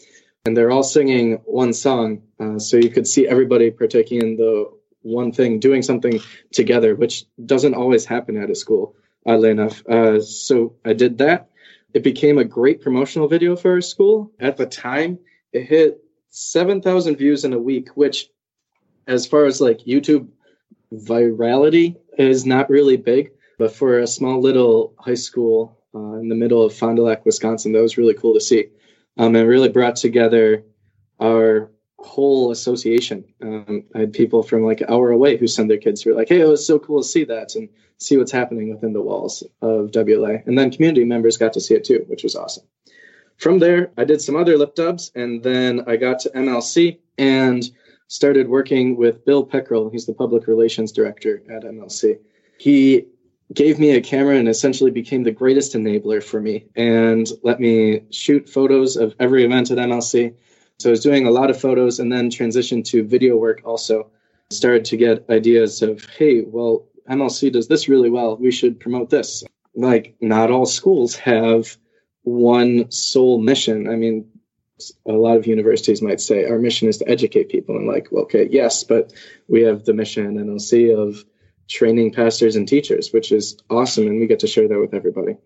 and 0.47 0.57
they're 0.57 0.71
all 0.71 0.83
singing 0.83 1.35
one 1.45 1.75
song. 1.75 2.23
Uh, 2.41 2.59
so 2.59 2.79
you 2.79 2.89
could 2.89 3.07
see 3.07 3.29
everybody 3.29 3.71
partaking 3.71 4.23
in 4.23 4.37
the 4.37 4.71
one 5.03 5.33
thing, 5.33 5.61
doing 5.61 5.83
something 5.83 6.21
together, 6.53 6.95
which 6.95 7.27
doesn't 7.45 7.75
always 7.75 8.07
happen 8.07 8.43
at 8.43 8.51
a 8.51 8.55
school, 8.55 8.97
oddly 9.27 9.51
enough. 9.51 9.87
Uh, 9.87 10.21
so 10.21 10.77
I 10.85 10.95
did 10.95 11.19
that. 11.19 11.51
It 11.93 12.03
became 12.03 12.39
a 12.39 12.45
great 12.45 12.81
promotional 12.81 13.29
video 13.29 13.57
for 13.57 13.73
our 13.73 13.83
school. 13.83 14.33
At 14.41 14.57
the 14.57 14.65
time, 14.65 15.19
it 15.53 15.65
hit 15.65 16.03
7,000 16.33 17.17
views 17.17 17.45
in 17.45 17.53
a 17.53 17.59
week, 17.59 17.91
which, 17.95 18.29
as 19.07 19.27
far 19.27 19.45
as 19.45 19.61
like 19.61 19.81
YouTube 19.81 20.29
virality, 20.93 21.97
is 22.19 22.45
not 22.45 22.71
really 22.71 22.97
big. 22.97 23.33
But 23.59 23.73
for 23.73 23.99
a 23.99 24.07
small 24.07 24.41
little 24.41 24.95
high 24.99 25.15
school 25.15 25.79
uh, 25.95 26.15
in 26.15 26.29
the 26.29 26.35
middle 26.35 26.65
of 26.65 26.75
Fond 26.75 26.97
du 26.97 27.03
Lac, 27.03 27.25
Wisconsin, 27.25 27.73
that 27.73 27.83
was 27.83 27.99
really 27.99 28.15
cool 28.15 28.35
to 28.35 28.41
see. 28.41 28.69
Um, 29.19 29.37
and 29.37 29.47
really 29.47 29.69
brought 29.69 29.97
together 29.97 30.65
our 31.21 31.71
whole 31.99 32.51
association. 32.51 33.25
Um, 33.43 33.85
I 33.95 34.01
had 34.01 34.15
people 34.15 34.43
from 34.43 34.65
like 34.65 34.81
an 34.81 34.89
hour 34.91 35.11
away 35.11 35.37
who 35.37 35.47
send 35.47 35.71
their 35.71 35.79
kids 35.79 36.03
who 36.03 36.11
were 36.11 36.17
like, 36.17 36.31
hey, 36.31 36.41
it 36.41 36.49
was 36.49 36.67
so 36.67 36.79
cool 36.79 37.03
to 37.03 37.09
see 37.09 37.25
that 37.25 37.55
and 37.55 37.69
see 37.99 38.17
what's 38.17 38.33
happening 38.33 38.71
within 38.71 38.95
the 38.95 39.03
walls 39.03 39.43
of 39.61 39.91
WLA. 39.91 40.47
And 40.47 40.59
then 40.59 40.71
community 40.71 41.05
members 41.05 41.37
got 41.37 41.53
to 41.53 41.61
see 41.61 41.75
it 41.75 41.85
too, 41.85 42.05
which 42.09 42.23
was 42.25 42.35
awesome. 42.35 42.65
From 43.43 43.59
there, 43.59 43.91
I 43.99 44.05
did 44.05 44.23
some 44.23 44.37
other 44.37 44.57
lip 44.57 44.77
dubs, 44.77 45.11
and 45.17 45.43
then 45.43 45.83
I 45.89 45.97
got 45.97 46.21
to 46.21 46.31
MLC 46.31 46.99
and 47.19 47.69
started 48.07 48.49
working 48.49 48.97
with 48.97 49.25
Bill 49.25 49.45
Peckrell. 49.45 49.91
He's 49.91 50.07
the 50.07 50.15
public 50.15 50.47
relations 50.47 50.93
director 50.93 51.43
at 51.51 51.65
MLC. 51.65 52.21
He 52.59 53.05
gave 53.53 53.81
me 53.81 53.97
a 53.97 54.01
camera 54.01 54.37
and 54.37 54.49
essentially 54.49 54.93
became 54.93 55.25
the 55.25 55.33
greatest 55.33 55.75
enabler 55.75 56.23
for 56.23 56.41
me 56.41 56.67
and 56.77 57.33
let 57.43 57.59
me 57.59 58.05
shoot 58.11 58.49
photos 58.49 58.97
of 58.97 59.13
every 59.19 59.45
event 59.45 59.73
at 59.73 59.79
MLC. 59.79 60.33
So 60.79 60.91
I 60.91 60.93
was 60.93 61.03
doing 61.03 61.27
a 61.27 61.33
lot 61.33 61.51
of 61.51 61.61
photos 61.61 61.99
and 61.99 62.13
then 62.13 62.31
transitioned 62.31 62.85
to 62.91 63.03
video 63.03 63.37
work 63.37 63.63
also. 63.65 64.09
Started 64.51 64.85
to 64.85 64.97
get 64.97 65.29
ideas 65.31 65.83
of, 65.83 66.05
hey, 66.17 66.43
well, 66.43 66.87
MLC 67.11 67.51
does 67.51 67.67
this 67.67 67.89
really 67.89 68.09
well. 68.09 68.37
We 68.37 68.53
should 68.53 68.79
promote 68.79 69.11
this. 69.11 69.43
Like, 69.75 70.15
not 70.21 70.53
all 70.53 70.65
schools 70.65 71.17
have 71.17 71.77
one 72.23 72.91
sole 72.91 73.39
mission. 73.39 73.89
I 73.89 73.97
mean, 73.97 74.29
a 75.07 75.13
lot 75.13 75.37
of 75.37 75.47
universities 75.47 76.03
might 76.03 76.21
say 76.21 76.45
our 76.45 76.59
mission 76.59 76.89
is 76.89 76.99
to 76.99 77.09
educate 77.09 77.51
people, 77.51 77.77
and 77.77 77.87
like, 77.87 78.09
well, 78.11 78.25
okay, 78.25 78.49
yes, 78.51 78.85
but 78.85 79.13
we 79.49 79.63
have 79.63 79.85
the 79.85 79.95
mission 79.95 80.27
and 80.27 80.39
MLC 80.39 80.97
of 80.97 81.25
training 81.69 82.13
pastors 82.13 82.57
and 82.57 82.67
teachers, 82.67 83.13
which 83.13 83.33
is 83.33 83.57
awesome, 83.71 84.07
and 84.07 84.21
we 84.21 84.27
get 84.27 84.41
to 84.41 84.47
share 84.47 84.69
that 84.69 84.81
with 84.81 84.95
everybody. 84.95 85.37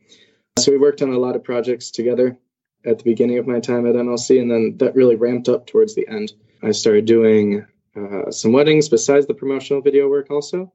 So 0.59 0.73
we 0.73 0.79
worked 0.79 1.03
on 1.03 1.11
a 1.11 1.19
lot 1.19 1.37
of 1.37 1.45
projects 1.45 1.91
together 1.91 2.39
at 2.85 2.99
the 2.99 3.05
beginning 3.05 3.39
of 3.39 3.47
my 3.47 3.61
time 3.61 3.87
at 3.87 3.95
MLC, 3.95 4.41
and 4.41 4.51
then 4.51 4.77
that 4.79 4.95
really 4.95 5.17
ramped 5.17 5.49
up 5.49 5.67
towards 5.67 5.95
the 5.95 6.09
end. 6.09 6.33
I 6.63 6.73
started 6.73 7.05
doing 7.05 7.67
uh, 7.95 8.31
some 8.31 8.53
weddings 8.53 8.89
besides 8.89 9.27
the 9.27 9.35
promotional 9.35 9.83
video 9.83 10.09
work 10.09 10.31
also, 10.31 10.73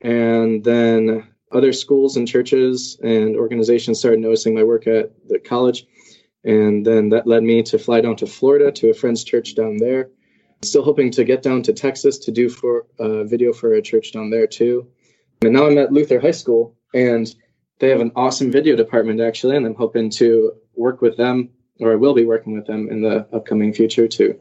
and 0.00 0.62
then 0.62 1.26
other 1.54 1.72
schools 1.72 2.16
and 2.16 2.26
churches 2.26 2.98
and 3.02 3.36
organizations 3.36 3.98
started 3.98 4.20
noticing 4.20 4.54
my 4.54 4.64
work 4.64 4.86
at 4.86 5.12
the 5.28 5.38
college. 5.38 5.86
And 6.44 6.84
then 6.84 7.08
that 7.10 7.26
led 7.26 7.42
me 7.42 7.62
to 7.62 7.78
fly 7.78 8.00
down 8.00 8.16
to 8.16 8.26
Florida 8.26 8.70
to 8.72 8.90
a 8.90 8.94
friend's 8.94 9.24
church 9.24 9.54
down 9.54 9.78
there. 9.78 10.10
Still 10.62 10.82
hoping 10.82 11.10
to 11.12 11.24
get 11.24 11.42
down 11.42 11.62
to 11.62 11.72
Texas 11.72 12.18
to 12.18 12.32
do 12.32 12.48
for 12.48 12.86
a 12.98 13.24
video 13.24 13.52
for 13.52 13.72
a 13.74 13.82
church 13.82 14.12
down 14.12 14.30
there 14.30 14.46
too. 14.46 14.86
And 15.42 15.52
now 15.52 15.66
I'm 15.66 15.78
at 15.78 15.92
Luther 15.92 16.20
High 16.20 16.32
School 16.32 16.76
and 16.92 17.34
they 17.78 17.88
have 17.88 18.00
an 18.00 18.12
awesome 18.16 18.50
video 18.50 18.76
department 18.76 19.20
actually, 19.20 19.56
and 19.56 19.66
I'm 19.66 19.74
hoping 19.74 20.10
to 20.10 20.52
work 20.74 21.00
with 21.00 21.16
them, 21.16 21.50
or 21.80 21.92
I 21.92 21.96
will 21.96 22.14
be 22.14 22.24
working 22.24 22.54
with 22.54 22.66
them 22.66 22.88
in 22.90 23.02
the 23.02 23.26
upcoming 23.32 23.72
future 23.72 24.08
to 24.08 24.38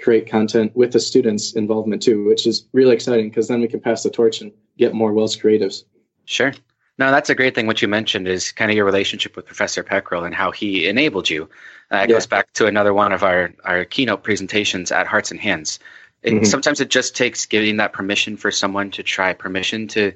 create 0.00 0.28
content 0.28 0.74
with 0.76 0.92
the 0.92 1.00
students' 1.00 1.54
involvement 1.54 2.02
too, 2.02 2.24
which 2.24 2.46
is 2.46 2.68
really 2.72 2.94
exciting 2.94 3.28
because 3.28 3.48
then 3.48 3.60
we 3.60 3.68
can 3.68 3.80
pass 3.80 4.02
the 4.02 4.10
torch 4.10 4.40
and 4.40 4.52
get 4.78 4.94
more 4.94 5.12
WELS 5.12 5.36
creatives. 5.36 5.84
Sure. 6.26 6.52
No, 6.98 7.10
that's 7.10 7.30
a 7.30 7.34
great 7.34 7.54
thing. 7.54 7.66
What 7.66 7.82
you 7.82 7.88
mentioned 7.88 8.26
is 8.26 8.52
kind 8.52 8.70
of 8.70 8.76
your 8.76 8.84
relationship 8.84 9.36
with 9.36 9.46
Professor 9.46 9.84
Peckrell 9.84 10.24
and 10.24 10.34
how 10.34 10.50
he 10.50 10.88
enabled 10.88 11.28
you. 11.28 11.48
Uh, 11.92 11.98
it 11.98 12.10
yeah. 12.10 12.16
goes 12.16 12.26
back 12.26 12.52
to 12.54 12.66
another 12.66 12.92
one 12.92 13.12
of 13.12 13.22
our, 13.22 13.52
our 13.64 13.84
keynote 13.84 14.22
presentations 14.22 14.90
at 14.90 15.06
Hearts 15.06 15.30
and 15.30 15.38
Hands. 15.38 15.78
It, 16.22 16.32
mm-hmm. 16.32 16.44
Sometimes 16.44 16.80
it 16.80 16.90
just 16.90 17.14
takes 17.14 17.46
giving 17.46 17.76
that 17.76 17.92
permission 17.92 18.36
for 18.36 18.50
someone 18.50 18.90
to 18.92 19.02
try, 19.02 19.32
permission 19.32 19.88
to 19.88 20.12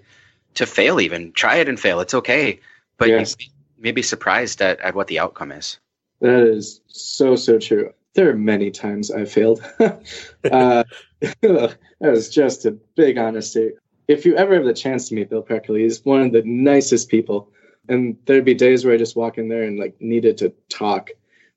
to 0.55 0.67
fail, 0.67 1.01
even 1.01 1.31
try 1.31 1.57
it 1.57 1.69
and 1.69 1.79
fail. 1.79 2.01
It's 2.01 2.15
okay, 2.15 2.59
but 2.99 3.09
yes. 3.09 3.37
you 3.39 3.47
may 3.79 3.93
be 3.93 4.03
surprised 4.03 4.61
at, 4.61 4.81
at 4.81 4.97
what 4.97 5.07
the 5.07 5.21
outcome 5.21 5.53
is. 5.53 5.79
That 6.21 6.43
is 6.43 6.81
so 6.89 7.37
so 7.37 7.59
true. 7.59 7.93
There 8.15 8.29
are 8.31 8.37
many 8.37 8.73
times 8.73 9.13
I 9.13 9.27
failed. 9.27 9.63
uh, 9.81 9.95
that 11.21 11.77
was 12.01 12.29
just 12.31 12.67
a 12.67 12.73
big 12.73 13.17
honesty 13.17 13.73
if 14.11 14.27
you 14.27 14.35
ever 14.35 14.55
have 14.55 14.65
the 14.65 14.75
chance 14.75 15.09
to 15.09 15.15
meet 15.15 15.31
Bill 15.31 15.43
Peckerley, 15.43 15.83
he's 15.83 16.05
one 16.05 16.23
of 16.23 16.33
the 16.33 16.43
nicest 16.45 17.09
people. 17.09 17.53
And 17.89 18.17
there'd 18.25 18.45
be 18.45 18.55
days 18.55 18.85
where 18.85 18.93
I 18.93 18.99
just 18.99 19.15
walk 19.15 19.39
in 19.39 19.49
there 19.49 19.63
and 19.63 19.79
like 19.79 20.01
needed 20.01 20.39
to 20.39 20.53
talk. 20.69 21.11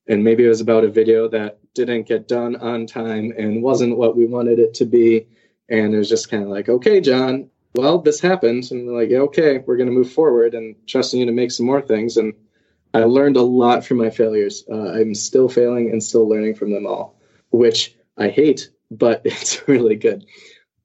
And 0.08 0.24
maybe 0.24 0.46
it 0.46 0.50
was 0.50 0.62
about 0.62 0.84
a 0.84 0.90
video 0.90 1.28
that 1.30 1.58
didn't 1.74 2.08
get 2.08 2.28
done 2.28 2.56
on 2.58 2.86
time 2.86 3.34
and 3.36 3.64
wasn't 3.64 3.98
what 3.98 4.16
we 4.16 4.28
wanted 4.28 4.60
it 4.60 4.76
to 4.76 4.86
be. 4.86 5.28
And 5.68 5.96
it 5.96 5.98
was 5.98 6.10
just 6.10 6.30
kind 6.30 6.44
of 6.44 6.50
like, 6.50 6.70
okay, 6.70 7.02
John, 7.02 7.50
well, 7.74 7.98
this 7.98 8.20
happened. 8.20 8.70
And 8.70 8.88
like, 8.88 9.10
yeah, 9.10 9.20
okay, 9.20 9.58
we're 9.58 9.78
going 9.78 9.90
to 9.90 9.96
move 9.96 10.12
forward 10.12 10.54
and 10.54 10.76
trusting 10.86 11.22
you 11.22 11.26
to 11.26 11.32
make 11.32 11.50
some 11.50 11.66
more 11.66 11.82
things. 11.82 12.18
And 12.18 12.34
I 12.94 13.06
learned 13.06 13.38
a 13.38 13.42
lot 13.42 13.84
from 13.84 13.98
my 13.98 14.12
failures. 14.12 14.64
Uh, 14.72 14.92
I'm 14.92 15.16
still 15.16 15.50
failing 15.50 15.90
and 15.90 16.04
still 16.04 16.30
learning 16.30 16.54
from 16.54 16.72
them 16.72 16.86
all, 16.86 17.20
which 17.50 17.96
I 18.16 18.28
hate, 18.28 18.70
but 18.92 19.22
it's 19.26 19.68
really 19.68 19.96
good. 19.96 20.26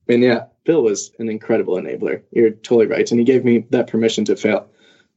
And 0.08 0.22
yeah, 0.22 0.46
Bill 0.68 0.82
was 0.82 1.12
an 1.18 1.30
incredible 1.30 1.76
enabler. 1.76 2.20
You're 2.30 2.50
totally 2.50 2.84
right, 2.84 3.10
and 3.10 3.18
he 3.18 3.24
gave 3.24 3.42
me 3.42 3.64
that 3.70 3.86
permission 3.86 4.26
to 4.26 4.36
fail, 4.36 4.68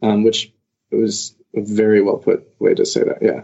um, 0.02 0.24
which 0.24 0.50
was 0.94 1.36
a 1.54 1.60
very 1.60 2.02
well 2.02 2.20
put 2.20 2.48
way 2.60 2.74
to 2.74 2.86
say 2.86 3.04
that. 3.04 3.22
Yeah. 3.22 3.44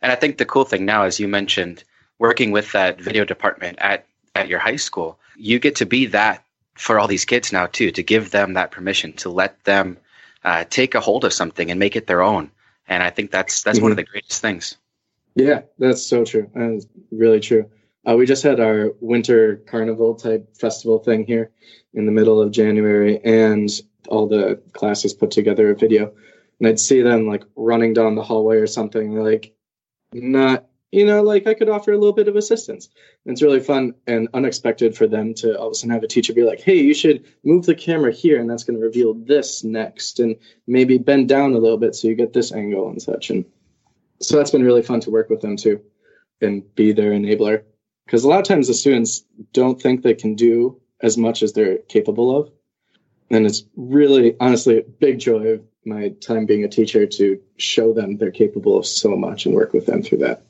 And 0.00 0.12
I 0.12 0.14
think 0.14 0.38
the 0.38 0.44
cool 0.44 0.64
thing 0.64 0.84
now, 0.84 1.02
as 1.02 1.18
you 1.18 1.26
mentioned, 1.26 1.82
working 2.20 2.52
with 2.52 2.70
that 2.70 3.00
video 3.00 3.24
department 3.24 3.80
at 3.80 4.06
at 4.36 4.46
your 4.46 4.60
high 4.60 4.76
school, 4.76 5.18
you 5.36 5.58
get 5.58 5.74
to 5.76 5.86
be 5.86 6.06
that 6.06 6.44
for 6.74 7.00
all 7.00 7.08
these 7.08 7.24
kids 7.24 7.52
now 7.52 7.66
too, 7.66 7.90
to 7.90 8.02
give 8.04 8.30
them 8.30 8.52
that 8.52 8.70
permission 8.70 9.12
to 9.14 9.28
let 9.28 9.64
them 9.64 9.98
uh, 10.44 10.62
take 10.70 10.94
a 10.94 11.00
hold 11.00 11.24
of 11.24 11.32
something 11.32 11.68
and 11.68 11.80
make 11.80 11.96
it 11.96 12.06
their 12.06 12.22
own. 12.22 12.48
And 12.86 13.02
I 13.02 13.10
think 13.10 13.32
that's 13.32 13.62
that's 13.64 13.78
mm-hmm. 13.78 13.86
one 13.86 13.90
of 13.90 13.96
the 13.96 14.04
greatest 14.04 14.40
things. 14.40 14.76
Yeah, 15.34 15.62
that's 15.80 16.06
so 16.06 16.24
true. 16.24 16.48
That's 16.54 16.86
really 17.10 17.40
true. 17.40 17.68
Uh, 18.08 18.16
we 18.16 18.26
just 18.26 18.42
had 18.42 18.58
our 18.58 18.92
winter 19.00 19.56
carnival 19.66 20.14
type 20.14 20.56
festival 20.56 20.98
thing 20.98 21.24
here 21.24 21.50
in 21.94 22.06
the 22.06 22.12
middle 22.12 22.40
of 22.40 22.50
January, 22.50 23.20
and 23.24 23.70
all 24.08 24.26
the 24.26 24.60
classes 24.72 25.14
put 25.14 25.30
together 25.30 25.70
a 25.70 25.76
video. 25.76 26.12
And 26.58 26.68
I'd 26.68 26.80
see 26.80 27.02
them 27.02 27.28
like 27.28 27.44
running 27.54 27.92
down 27.92 28.14
the 28.14 28.22
hallway 28.22 28.56
or 28.56 28.66
something, 28.66 29.14
like 29.14 29.54
not, 30.12 30.66
you 30.90 31.06
know, 31.06 31.22
like 31.22 31.46
I 31.46 31.54
could 31.54 31.68
offer 31.68 31.92
a 31.92 31.96
little 31.96 32.12
bit 32.12 32.28
of 32.28 32.36
assistance. 32.36 32.88
And 33.24 33.32
it's 33.32 33.42
really 33.42 33.60
fun 33.60 33.94
and 34.06 34.28
unexpected 34.34 34.96
for 34.96 35.06
them 35.06 35.34
to 35.34 35.56
all 35.58 35.68
of 35.68 35.72
a 35.72 35.74
sudden 35.74 35.92
have 35.92 36.02
a 36.02 36.08
teacher 36.08 36.32
be 36.32 36.44
like, 36.44 36.60
hey, 36.60 36.76
you 36.76 36.94
should 36.94 37.24
move 37.44 37.66
the 37.66 37.74
camera 37.74 38.12
here, 38.12 38.40
and 38.40 38.50
that's 38.50 38.64
going 38.64 38.78
to 38.78 38.84
reveal 38.84 39.14
this 39.14 39.62
next, 39.62 40.18
and 40.18 40.36
maybe 40.66 40.98
bend 40.98 41.28
down 41.28 41.54
a 41.54 41.58
little 41.58 41.78
bit 41.78 41.94
so 41.94 42.08
you 42.08 42.16
get 42.16 42.32
this 42.32 42.52
angle 42.52 42.88
and 42.88 43.00
such. 43.00 43.30
And 43.30 43.44
so 44.20 44.36
that's 44.36 44.50
been 44.50 44.64
really 44.64 44.82
fun 44.82 45.00
to 45.00 45.10
work 45.10 45.30
with 45.30 45.40
them 45.40 45.56
too 45.56 45.80
and 46.40 46.74
be 46.74 46.92
their 46.92 47.12
enabler 47.12 47.62
because 48.04 48.24
a 48.24 48.28
lot 48.28 48.40
of 48.40 48.46
times 48.46 48.68
the 48.68 48.74
students 48.74 49.24
don't 49.52 49.80
think 49.80 50.02
they 50.02 50.14
can 50.14 50.34
do 50.34 50.80
as 51.00 51.18
much 51.18 51.42
as 51.42 51.52
they're 51.52 51.78
capable 51.78 52.36
of. 52.36 52.50
And 53.30 53.46
it's 53.46 53.64
really 53.76 54.36
honestly 54.40 54.78
a 54.78 54.82
big 54.82 55.18
joy 55.18 55.46
of 55.48 55.62
my 55.84 56.10
time 56.20 56.46
being 56.46 56.64
a 56.64 56.68
teacher 56.68 57.06
to 57.06 57.40
show 57.56 57.92
them 57.92 58.18
they're 58.18 58.30
capable 58.30 58.76
of 58.76 58.86
so 58.86 59.16
much 59.16 59.46
and 59.46 59.54
work 59.54 59.72
with 59.72 59.86
them 59.86 60.02
through 60.02 60.18
that. 60.18 60.44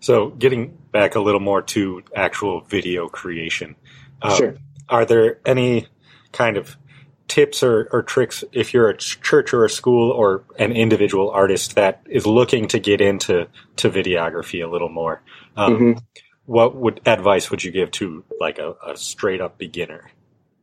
So 0.00 0.30
getting 0.30 0.78
back 0.92 1.14
a 1.14 1.20
little 1.20 1.40
more 1.40 1.60
to 1.62 2.02
actual 2.14 2.60
video 2.60 3.08
creation 3.08 3.76
uh, 4.22 4.34
sure. 4.36 4.56
are 4.88 5.04
there 5.04 5.40
any 5.44 5.88
kind 6.32 6.56
of 6.56 6.76
tips 7.28 7.62
or, 7.62 7.88
or 7.92 8.02
tricks 8.02 8.42
if 8.52 8.72
you're 8.72 8.88
a 8.88 8.96
church 8.96 9.52
or 9.52 9.64
a 9.64 9.70
school 9.70 10.10
or 10.10 10.44
an 10.58 10.72
individual 10.72 11.30
artist 11.30 11.74
that 11.74 12.02
is 12.08 12.26
looking 12.26 12.66
to 12.68 12.78
get 12.78 13.00
into 13.00 13.46
to 13.76 13.90
videography 13.90 14.64
a 14.64 14.70
little 14.70 14.88
more? 14.88 15.22
Um, 15.56 15.74
mm-hmm 15.74 15.98
what 16.50 16.74
would 16.74 17.00
advice 17.06 17.48
would 17.48 17.62
you 17.62 17.70
give 17.70 17.92
to 17.92 18.24
like 18.40 18.58
a, 18.58 18.74
a 18.84 18.96
straight 18.96 19.40
up 19.40 19.56
beginner? 19.56 20.10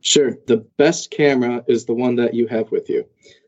Sure. 0.02 0.36
The 0.46 0.58
best 0.76 1.10
camera 1.10 1.64
is 1.66 1.86
the 1.86 1.94
one 1.94 2.16
that 2.16 2.34
you 2.34 2.46
have 2.46 2.70
with 2.70 2.90
you. 2.90 3.06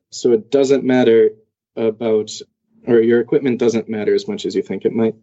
So 0.09 0.32
it 0.32 0.50
doesn't 0.50 0.82
matter 0.82 1.32
about, 1.76 2.30
or 2.87 3.00
your 3.00 3.20
equipment 3.20 3.59
doesn't 3.59 3.90
matter 3.90 4.14
as 4.14 4.26
much 4.26 4.47
as 4.47 4.54
you 4.54 4.62
think 4.62 4.87
it 4.87 4.94
might. 4.94 5.16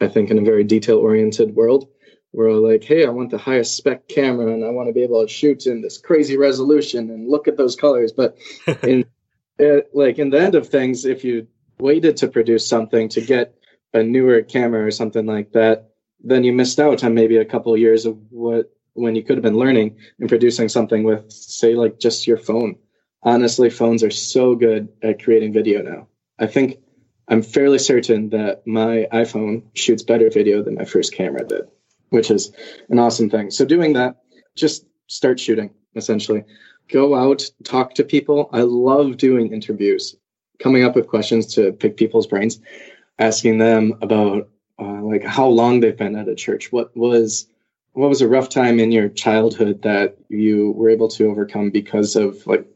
I 0.00 0.08
think 0.08 0.32
in 0.32 0.38
a 0.38 0.42
very 0.42 0.64
detail 0.64 0.98
oriented 0.98 1.54
world, 1.54 1.88
we're 2.32 2.50
like, 2.50 2.82
hey, 2.82 3.06
I 3.06 3.10
want 3.10 3.30
the 3.30 3.38
highest 3.38 3.76
spec 3.76 4.08
camera 4.08 4.52
and 4.52 4.64
I 4.64 4.70
want 4.70 4.88
to 4.88 4.92
be 4.92 5.04
able 5.04 5.24
to 5.24 5.32
shoot 5.32 5.66
in 5.66 5.80
this 5.80 5.98
crazy 5.98 6.36
resolution 6.36 7.08
and 7.08 7.30
look 7.30 7.46
at 7.46 7.56
those 7.56 7.76
colors. 7.76 8.10
But 8.10 8.36
in 8.82 9.04
uh, 9.60 9.82
like 9.92 10.18
in 10.18 10.30
the 10.30 10.40
end 10.40 10.56
of 10.56 10.70
things, 10.70 11.04
if 11.04 11.22
you 11.22 11.46
waited 11.78 12.16
to 12.16 12.26
produce 12.26 12.66
something 12.66 13.10
to 13.10 13.20
get 13.20 13.54
a 13.92 14.02
newer 14.02 14.42
camera 14.42 14.84
or 14.84 14.90
something 14.90 15.24
like 15.24 15.52
that, 15.52 15.93
then 16.24 16.44
you 16.44 16.52
missed 16.52 16.80
out 16.80 17.04
on 17.04 17.14
maybe 17.14 17.36
a 17.36 17.44
couple 17.44 17.72
of 17.72 17.80
years 17.80 18.06
of 18.06 18.18
what 18.30 18.72
when 18.94 19.14
you 19.14 19.22
could 19.22 19.36
have 19.36 19.42
been 19.42 19.58
learning 19.58 19.96
and 20.18 20.28
producing 20.28 20.68
something 20.68 21.04
with 21.04 21.30
say 21.30 21.74
like 21.74 21.98
just 21.98 22.26
your 22.26 22.38
phone. 22.38 22.76
Honestly 23.22 23.70
phones 23.70 24.02
are 24.02 24.10
so 24.10 24.54
good 24.54 24.88
at 25.02 25.22
creating 25.22 25.52
video 25.52 25.82
now. 25.82 26.08
I 26.38 26.46
think 26.46 26.78
i'm 27.26 27.42
fairly 27.42 27.78
certain 27.78 28.28
that 28.30 28.66
my 28.66 29.06
iphone 29.12 29.62
shoots 29.72 30.02
better 30.02 30.28
video 30.28 30.62
than 30.62 30.74
my 30.74 30.84
first 30.84 31.14
camera 31.14 31.42
did 31.42 31.64
which 32.10 32.30
is 32.30 32.52
an 32.88 32.98
awesome 32.98 33.28
thing. 33.28 33.50
So 33.50 33.64
doing 33.64 33.94
that 33.94 34.16
just 34.56 34.86
start 35.08 35.40
shooting 35.40 35.70
essentially. 35.96 36.44
Go 36.90 37.14
out 37.14 37.50
talk 37.64 37.94
to 37.94 38.04
people. 38.04 38.50
I 38.52 38.60
love 38.60 39.16
doing 39.16 39.52
interviews. 39.52 40.16
Coming 40.62 40.84
up 40.84 40.94
with 40.94 41.08
questions 41.08 41.54
to 41.54 41.72
pick 41.72 41.96
people's 41.96 42.26
brains 42.26 42.60
asking 43.18 43.58
them 43.58 43.94
about 44.02 44.48
uh, 44.78 45.02
like 45.02 45.24
how 45.24 45.46
long 45.46 45.80
they've 45.80 45.96
been 45.96 46.16
at 46.16 46.28
a 46.28 46.34
church. 46.34 46.72
What 46.72 46.96
was 46.96 47.46
what 47.92 48.08
was 48.08 48.22
a 48.22 48.28
rough 48.28 48.48
time 48.48 48.80
in 48.80 48.90
your 48.90 49.08
childhood 49.08 49.82
that 49.82 50.18
you 50.28 50.72
were 50.72 50.90
able 50.90 51.08
to 51.08 51.30
overcome 51.30 51.70
because 51.70 52.16
of 52.16 52.44
like 52.46 52.66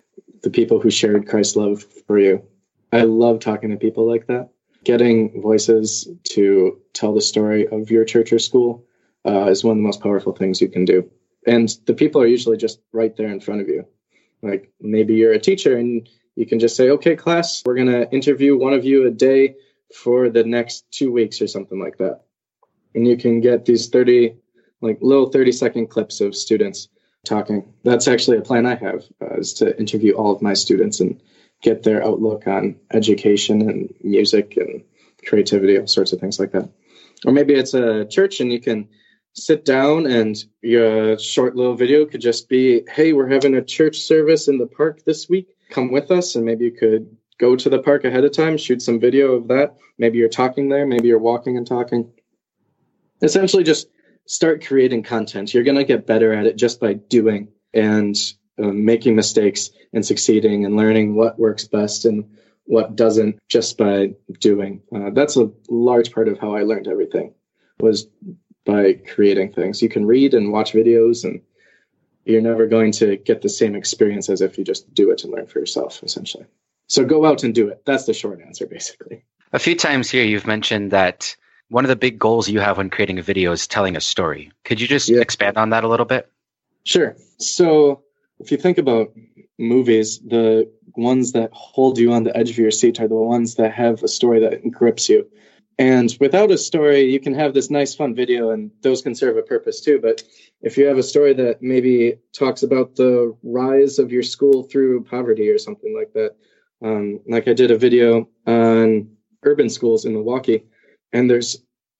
the 0.42 0.50
people 0.50 0.80
who 0.80 0.90
shared 0.90 1.28
Christ's 1.28 1.56
love 1.56 1.84
for 2.06 2.18
you? 2.18 2.44
I 2.92 3.02
love 3.02 3.40
talking 3.40 3.70
to 3.70 3.76
people 3.76 4.06
like 4.06 4.28
that. 4.28 4.50
Getting 4.84 5.42
voices 5.42 6.08
to 6.30 6.80
tell 6.92 7.14
the 7.14 7.20
story 7.20 7.66
of 7.66 7.90
your 7.90 8.04
church 8.04 8.32
or 8.32 8.38
school 8.38 8.84
uh, 9.26 9.46
is 9.46 9.64
one 9.64 9.72
of 9.72 9.78
the 9.78 9.86
most 9.86 10.00
powerful 10.00 10.32
things 10.32 10.60
you 10.60 10.68
can 10.68 10.84
do. 10.84 11.10
And 11.46 11.68
the 11.86 11.94
people 11.94 12.22
are 12.22 12.26
usually 12.26 12.56
just 12.56 12.80
right 12.92 13.14
there 13.16 13.28
in 13.28 13.40
front 13.40 13.60
of 13.60 13.68
you. 13.68 13.86
Like 14.40 14.70
maybe 14.80 15.14
you're 15.14 15.32
a 15.32 15.40
teacher 15.40 15.76
and 15.76 16.08
you 16.36 16.46
can 16.46 16.60
just 16.60 16.76
say, 16.76 16.90
okay, 16.90 17.16
class, 17.16 17.62
we're 17.66 17.74
going 17.74 17.88
to 17.88 18.10
interview 18.12 18.56
one 18.56 18.72
of 18.72 18.84
you 18.84 19.06
a 19.06 19.10
day 19.10 19.56
for 19.94 20.28
the 20.28 20.44
next 20.44 20.90
two 20.90 21.12
weeks 21.12 21.40
or 21.40 21.46
something 21.46 21.80
like 21.80 21.98
that. 21.98 22.22
And 22.94 23.06
you 23.06 23.16
can 23.16 23.40
get 23.40 23.64
these 23.64 23.88
30, 23.88 24.36
like 24.80 24.98
little 25.00 25.30
30 25.30 25.52
second 25.52 25.86
clips 25.88 26.20
of 26.20 26.34
students 26.34 26.88
talking. 27.24 27.72
That's 27.84 28.08
actually 28.08 28.38
a 28.38 28.42
plan 28.42 28.66
I 28.66 28.74
have 28.76 29.04
uh, 29.20 29.36
is 29.36 29.54
to 29.54 29.78
interview 29.78 30.14
all 30.14 30.34
of 30.34 30.42
my 30.42 30.54
students 30.54 31.00
and 31.00 31.20
get 31.62 31.82
their 31.82 32.04
outlook 32.04 32.46
on 32.46 32.76
education 32.92 33.68
and 33.68 33.94
music 34.02 34.56
and 34.56 34.84
creativity, 35.26 35.78
all 35.78 35.86
sorts 35.86 36.12
of 36.12 36.20
things 36.20 36.38
like 36.38 36.52
that. 36.52 36.68
Or 37.26 37.32
maybe 37.32 37.54
it's 37.54 37.74
a 37.74 38.04
church 38.04 38.40
and 38.40 38.52
you 38.52 38.60
can 38.60 38.88
sit 39.34 39.64
down 39.64 40.06
and 40.06 40.36
your 40.62 41.18
short 41.18 41.56
little 41.56 41.74
video 41.74 42.06
could 42.06 42.20
just 42.20 42.48
be, 42.48 42.82
hey, 42.88 43.12
we're 43.12 43.28
having 43.28 43.54
a 43.54 43.64
church 43.64 44.00
service 44.00 44.48
in 44.48 44.58
the 44.58 44.66
park 44.66 45.04
this 45.04 45.28
week. 45.28 45.48
Come 45.70 45.90
with 45.90 46.10
us, 46.10 46.34
and 46.34 46.46
maybe 46.46 46.64
you 46.64 46.72
could 46.72 47.17
go 47.38 47.56
to 47.56 47.70
the 47.70 47.78
park 47.78 48.04
ahead 48.04 48.24
of 48.24 48.32
time, 48.32 48.56
shoot 48.56 48.82
some 48.82 49.00
video 49.00 49.32
of 49.32 49.48
that. 49.48 49.76
Maybe 49.98 50.18
you're 50.18 50.28
talking 50.28 50.68
there, 50.68 50.86
maybe 50.86 51.08
you're 51.08 51.18
walking 51.18 51.56
and 51.56 51.66
talking. 51.66 52.10
Essentially, 53.22 53.64
just 53.64 53.88
start 54.26 54.64
creating 54.64 55.02
content. 55.02 55.54
You're 55.54 55.64
going 55.64 55.76
to 55.76 55.84
get 55.84 56.06
better 56.06 56.32
at 56.32 56.46
it 56.46 56.56
just 56.56 56.80
by 56.80 56.94
doing 56.94 57.48
and 57.72 58.16
uh, 58.62 58.66
making 58.66 59.16
mistakes 59.16 59.70
and 59.92 60.04
succeeding 60.04 60.64
and 60.64 60.76
learning 60.76 61.14
what 61.14 61.38
works 61.38 61.66
best 61.66 62.04
and 62.04 62.28
what 62.64 62.96
doesn't 62.96 63.38
just 63.48 63.78
by 63.78 64.12
doing. 64.40 64.82
Uh, 64.94 65.10
that's 65.10 65.36
a 65.36 65.50
large 65.70 66.12
part 66.12 66.28
of 66.28 66.38
how 66.38 66.54
I 66.54 66.62
learned 66.62 66.86
everything 66.86 67.32
was 67.80 68.08
by 68.66 68.92
creating 68.92 69.52
things. 69.52 69.80
You 69.80 69.88
can 69.88 70.06
read 70.06 70.34
and 70.34 70.52
watch 70.52 70.72
videos 70.72 71.24
and 71.24 71.40
you're 72.26 72.42
never 72.42 72.66
going 72.66 72.92
to 72.92 73.16
get 73.16 73.40
the 73.40 73.48
same 73.48 73.74
experience 73.74 74.28
as 74.28 74.42
if 74.42 74.58
you 74.58 74.64
just 74.64 74.92
do 74.92 75.10
it 75.10 75.24
and 75.24 75.32
learn 75.32 75.46
for 75.46 75.60
yourself, 75.60 76.02
essentially. 76.02 76.44
So 76.88 77.04
go 77.04 77.24
out 77.24 77.44
and 77.44 77.54
do 77.54 77.68
it. 77.68 77.82
That's 77.84 78.06
the 78.06 78.14
short 78.14 78.40
answer, 78.40 78.66
basically. 78.66 79.24
A 79.52 79.58
few 79.58 79.76
times 79.76 80.10
here, 80.10 80.24
you've 80.24 80.46
mentioned 80.46 80.90
that 80.90 81.36
one 81.68 81.84
of 81.84 81.88
the 81.88 81.96
big 81.96 82.18
goals 82.18 82.48
you 82.48 82.60
have 82.60 82.78
when 82.78 82.90
creating 82.90 83.18
a 83.18 83.22
video 83.22 83.52
is 83.52 83.66
telling 83.66 83.96
a 83.96 84.00
story. 84.00 84.50
Could 84.64 84.80
you 84.80 84.88
just 84.88 85.08
Yeah. 85.08 85.20
expand 85.20 85.58
on 85.58 85.70
that 85.70 85.84
a 85.84 85.88
little 85.88 86.06
bit? 86.06 86.28
Sure. 86.84 87.16
So 87.38 88.02
if 88.40 88.50
you 88.50 88.56
think 88.56 88.78
about 88.78 89.12
movies, 89.58 90.18
the 90.18 90.70
ones 90.96 91.32
that 91.32 91.50
hold 91.52 91.98
you 91.98 92.12
on 92.12 92.24
the 92.24 92.36
edge 92.36 92.50
of 92.50 92.58
your 92.58 92.70
seat 92.70 93.00
are 93.00 93.08
the 93.08 93.14
ones 93.14 93.56
that 93.56 93.72
have 93.72 94.02
a 94.02 94.08
story 94.08 94.40
that 94.40 94.68
grips 94.70 95.08
you. 95.08 95.28
And 95.78 96.14
without 96.18 96.50
a 96.50 96.58
story, 96.58 97.12
you 97.12 97.20
can 97.20 97.34
have 97.34 97.54
this 97.54 97.70
nice, 97.70 97.94
fun 97.94 98.14
video, 98.14 98.50
and 98.50 98.72
those 98.82 99.02
can 99.02 99.14
serve 99.14 99.36
a 99.36 99.42
purpose 99.42 99.80
too. 99.80 100.00
But 100.00 100.24
if 100.60 100.76
you 100.76 100.86
have 100.86 100.98
a 100.98 101.04
story 101.04 101.34
that 101.34 101.62
maybe 101.62 102.18
talks 102.32 102.64
about 102.64 102.96
the 102.96 103.36
rise 103.44 104.00
of 104.00 104.10
your 104.10 104.24
school 104.24 104.64
through 104.64 105.04
poverty 105.04 105.50
or 105.50 105.58
something 105.58 105.94
like 105.94 106.12
that, 106.14 106.34
um, 106.82 107.20
like 107.26 107.48
I 107.48 107.52
did 107.52 107.70
a 107.70 107.78
video 107.78 108.28
on 108.46 109.10
urban 109.42 109.68
schools 109.68 110.04
in 110.04 110.12
Milwaukee, 110.12 110.64
and 111.12 111.28
there's 111.28 111.56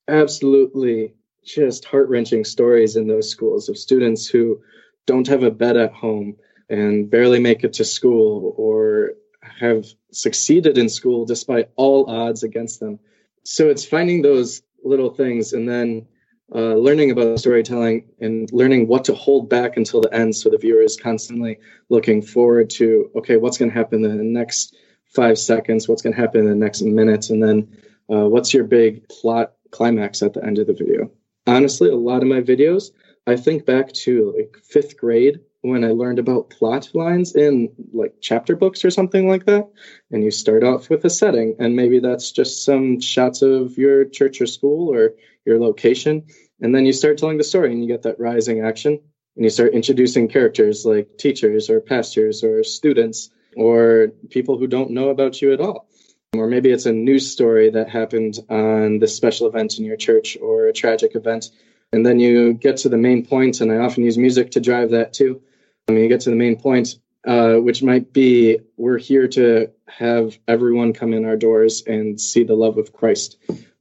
absolutely 0.06 1.14
just 1.44 1.84
heart 1.84 2.08
wrenching 2.08 2.44
stories 2.44 2.96
in 2.96 3.06
those 3.06 3.30
schools 3.30 3.68
of 3.68 3.78
students 3.78 4.26
who 4.26 4.60
don't 5.06 5.26
have 5.28 5.42
a 5.42 5.50
bed 5.50 5.76
at 5.76 5.92
home 5.92 6.36
and 6.68 7.10
barely 7.10 7.40
make 7.40 7.64
it 7.64 7.74
to 7.74 7.84
school 7.84 8.54
or 8.56 9.12
have 9.42 9.86
succeeded 10.12 10.76
in 10.76 10.88
school 10.88 11.24
despite 11.24 11.70
all 11.76 12.10
odds 12.10 12.42
against 12.42 12.80
them. 12.80 12.98
So 13.44 13.70
it's 13.70 13.84
finding 13.84 14.20
those 14.20 14.62
little 14.84 15.10
things 15.10 15.54
and 15.54 15.68
then 15.68 16.06
uh, 16.54 16.74
learning 16.74 17.10
about 17.10 17.38
storytelling 17.38 18.08
and 18.20 18.50
learning 18.52 18.88
what 18.88 19.04
to 19.04 19.14
hold 19.14 19.48
back 19.48 19.76
until 19.76 20.00
the 20.00 20.12
end 20.14 20.34
so 20.34 20.48
the 20.48 20.58
viewer 20.58 20.80
is 20.80 20.96
constantly 20.96 21.58
looking 21.88 22.22
forward 22.22 22.70
to 22.70 23.10
okay 23.14 23.36
what's 23.36 23.58
going 23.58 23.70
to 23.70 23.76
happen 23.76 24.04
in 24.04 24.16
the 24.16 24.24
next 24.24 24.76
five 25.14 25.38
seconds? 25.38 25.88
What's 25.88 26.02
going 26.02 26.14
to 26.14 26.20
happen 26.20 26.40
in 26.40 26.46
the 26.46 26.54
next 26.54 26.82
minute? 26.82 27.30
And 27.30 27.42
then 27.42 27.78
uh, 28.10 28.28
what's 28.28 28.52
your 28.52 28.64
big 28.64 29.08
plot 29.08 29.52
climax 29.70 30.22
at 30.22 30.34
the 30.34 30.44
end 30.44 30.58
of 30.58 30.66
the 30.66 30.74
video? 30.74 31.10
Honestly 31.46 31.88
a 31.88 31.96
lot 31.96 32.22
of 32.22 32.28
my 32.28 32.40
videos 32.40 32.90
i 33.28 33.36
think 33.36 33.64
back 33.64 33.92
to 33.92 34.34
like 34.36 34.56
fifth 34.64 34.96
grade 34.96 35.40
when 35.68 35.84
i 35.84 35.88
learned 35.88 36.18
about 36.18 36.50
plot 36.50 36.90
lines 36.94 37.34
in 37.34 37.70
like 37.92 38.14
chapter 38.20 38.56
books 38.56 38.84
or 38.84 38.90
something 38.90 39.28
like 39.28 39.44
that 39.46 39.68
and 40.10 40.24
you 40.24 40.30
start 40.30 40.64
off 40.64 40.90
with 40.90 41.04
a 41.04 41.10
setting 41.10 41.56
and 41.58 41.76
maybe 41.76 42.00
that's 42.00 42.32
just 42.32 42.64
some 42.64 43.00
shots 43.00 43.42
of 43.42 43.76
your 43.78 44.04
church 44.04 44.40
or 44.40 44.46
school 44.46 44.92
or 44.92 45.14
your 45.44 45.58
location 45.58 46.24
and 46.60 46.74
then 46.74 46.86
you 46.86 46.92
start 46.92 47.18
telling 47.18 47.38
the 47.38 47.44
story 47.44 47.70
and 47.72 47.82
you 47.82 47.88
get 47.88 48.02
that 48.02 48.18
rising 48.18 48.60
action 48.60 49.00
and 49.36 49.44
you 49.44 49.50
start 49.50 49.72
introducing 49.72 50.28
characters 50.28 50.84
like 50.84 51.16
teachers 51.18 51.70
or 51.70 51.80
pastors 51.80 52.42
or 52.42 52.64
students 52.64 53.30
or 53.56 54.08
people 54.30 54.58
who 54.58 54.66
don't 54.66 54.90
know 54.90 55.08
about 55.08 55.40
you 55.40 55.52
at 55.52 55.60
all. 55.60 55.88
Or 56.34 56.46
maybe 56.46 56.70
it's 56.70 56.86
a 56.86 56.92
news 56.92 57.30
story 57.30 57.70
that 57.70 57.88
happened 57.88 58.38
on 58.50 58.98
this 58.98 59.16
special 59.16 59.46
event 59.46 59.78
in 59.78 59.84
your 59.84 59.96
church 59.96 60.36
or 60.40 60.66
a 60.66 60.72
tragic 60.72 61.14
event 61.14 61.50
and 61.92 62.04
then 62.04 62.20
you 62.20 62.52
get 62.52 62.78
to 62.78 62.88
the 62.88 62.96
main 62.96 63.24
point 63.24 63.60
and 63.60 63.72
i 63.72 63.76
often 63.76 64.04
use 64.04 64.18
music 64.18 64.50
to 64.52 64.60
drive 64.60 64.90
that 64.90 65.12
too 65.12 65.40
I 65.88 65.92
mean, 65.92 66.02
you 66.02 66.08
get 66.08 66.20
to 66.22 66.30
the 66.30 66.36
main 66.36 66.60
point 66.60 66.98
uh, 67.26 67.56
which 67.56 67.82
might 67.82 68.12
be 68.12 68.58
we're 68.76 68.98
here 68.98 69.28
to 69.28 69.70
have 69.86 70.38
everyone 70.46 70.92
come 70.92 71.12
in 71.12 71.24
our 71.24 71.36
doors 71.36 71.82
and 71.86 72.20
see 72.20 72.44
the 72.44 72.54
love 72.54 72.78
of 72.78 72.92
Christ. 72.92 73.36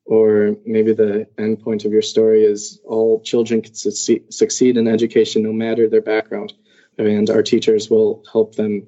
Or 0.05 0.55
maybe 0.65 0.93
the 0.93 1.27
end 1.37 1.61
point 1.61 1.85
of 1.85 1.91
your 1.91 2.01
story 2.01 2.43
is 2.43 2.79
all 2.85 3.21
children 3.21 3.61
can 3.61 3.73
succeed, 3.73 4.77
in 4.77 4.87
education 4.87 5.43
no 5.43 5.53
matter 5.53 5.87
their 5.87 6.01
background. 6.01 6.53
And 6.97 7.29
our 7.29 7.43
teachers 7.43 7.89
will 7.89 8.23
help 8.31 8.55
them 8.55 8.87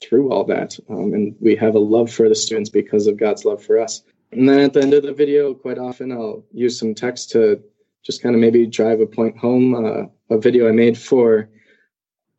through 0.00 0.30
all 0.30 0.44
that. 0.44 0.78
Um, 0.88 1.12
and 1.12 1.36
we 1.40 1.56
have 1.56 1.74
a 1.74 1.80
love 1.80 2.10
for 2.10 2.28
the 2.28 2.34
students 2.34 2.70
because 2.70 3.06
of 3.06 3.16
God's 3.16 3.44
love 3.44 3.62
for 3.62 3.78
us. 3.78 4.02
And 4.30 4.48
then 4.48 4.60
at 4.60 4.72
the 4.74 4.82
end 4.82 4.94
of 4.94 5.02
the 5.02 5.12
video, 5.12 5.54
quite 5.54 5.78
often 5.78 6.12
I'll 6.12 6.44
use 6.52 6.78
some 6.78 6.94
text 6.94 7.30
to 7.30 7.62
just 8.04 8.22
kind 8.22 8.34
of 8.34 8.40
maybe 8.40 8.66
drive 8.66 9.00
a 9.00 9.06
point 9.06 9.36
home. 9.36 9.74
Uh, 9.74 10.04
a 10.30 10.38
video 10.38 10.68
I 10.68 10.72
made 10.72 10.96
for 10.96 11.48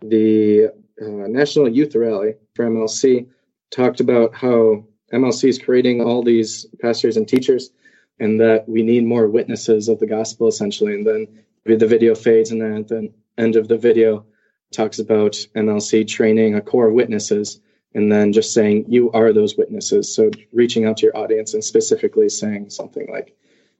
the 0.01 0.69
uh, 1.01 1.27
National 1.27 1.67
Youth 1.67 1.95
Rally 1.95 2.35
for 2.53 2.65
MLC 2.65 3.27
talked 3.71 3.99
about 3.99 4.33
how 4.33 4.85
MLC 5.13 5.49
is 5.49 5.59
creating 5.59 6.01
all 6.01 6.23
these 6.23 6.65
pastors 6.81 7.17
and 7.17 7.27
teachers, 7.27 7.71
and 8.19 8.39
that 8.41 8.67
we 8.67 8.83
need 8.83 9.05
more 9.05 9.27
witnesses 9.27 9.89
of 9.89 9.99
the 9.99 10.07
gospel, 10.07 10.47
essentially. 10.47 10.93
And 10.93 11.05
then 11.05 11.27
the 11.65 11.87
video 11.87 12.15
fades, 12.15 12.51
and 12.51 12.61
then 12.61 12.77
at 12.77 12.87
the 12.87 13.13
end 13.37 13.55
of 13.55 13.67
the 13.67 13.77
video 13.77 14.25
talks 14.71 14.99
about 14.99 15.33
MLC 15.55 16.07
training 16.07 16.55
a 16.55 16.61
core 16.61 16.87
of 16.87 16.93
witnesses, 16.93 17.59
and 17.93 18.11
then 18.11 18.33
just 18.33 18.53
saying 18.53 18.85
you 18.87 19.11
are 19.11 19.33
those 19.33 19.57
witnesses. 19.57 20.13
So 20.13 20.31
reaching 20.51 20.85
out 20.85 20.97
to 20.97 21.07
your 21.07 21.17
audience 21.17 21.53
and 21.53 21.63
specifically 21.63 22.29
saying 22.29 22.69
something 22.69 23.07
like, 23.11 23.35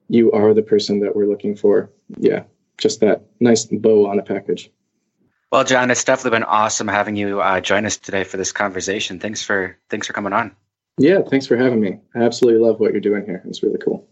"You 0.08 0.32
are 0.32 0.52
the 0.54 0.62
person 0.62 1.00
that 1.00 1.14
we're 1.14 1.26
looking 1.26 1.54
for." 1.56 1.90
Yeah, 2.18 2.44
just 2.78 3.00
that 3.00 3.26
nice 3.38 3.66
bow 3.66 4.06
on 4.06 4.18
a 4.18 4.22
package. 4.22 4.70
Well, 5.50 5.64
John, 5.64 5.90
it's 5.90 6.04
definitely 6.04 6.38
been 6.38 6.44
awesome 6.44 6.86
having 6.86 7.16
you 7.16 7.40
uh, 7.40 7.60
join 7.60 7.84
us 7.84 7.96
today 7.96 8.22
for 8.22 8.36
this 8.36 8.52
conversation. 8.52 9.18
Thanks 9.18 9.42
for 9.42 9.76
thanks 9.88 10.06
for 10.06 10.12
coming 10.12 10.32
on. 10.32 10.54
Yeah, 10.96 11.22
thanks 11.28 11.46
for 11.46 11.56
having 11.56 11.80
me. 11.80 11.98
I 12.14 12.22
absolutely 12.22 12.60
love 12.60 12.78
what 12.78 12.92
you're 12.92 13.00
doing 13.00 13.24
here. 13.24 13.42
It's 13.46 13.62
really 13.62 13.78
cool. 13.78 14.06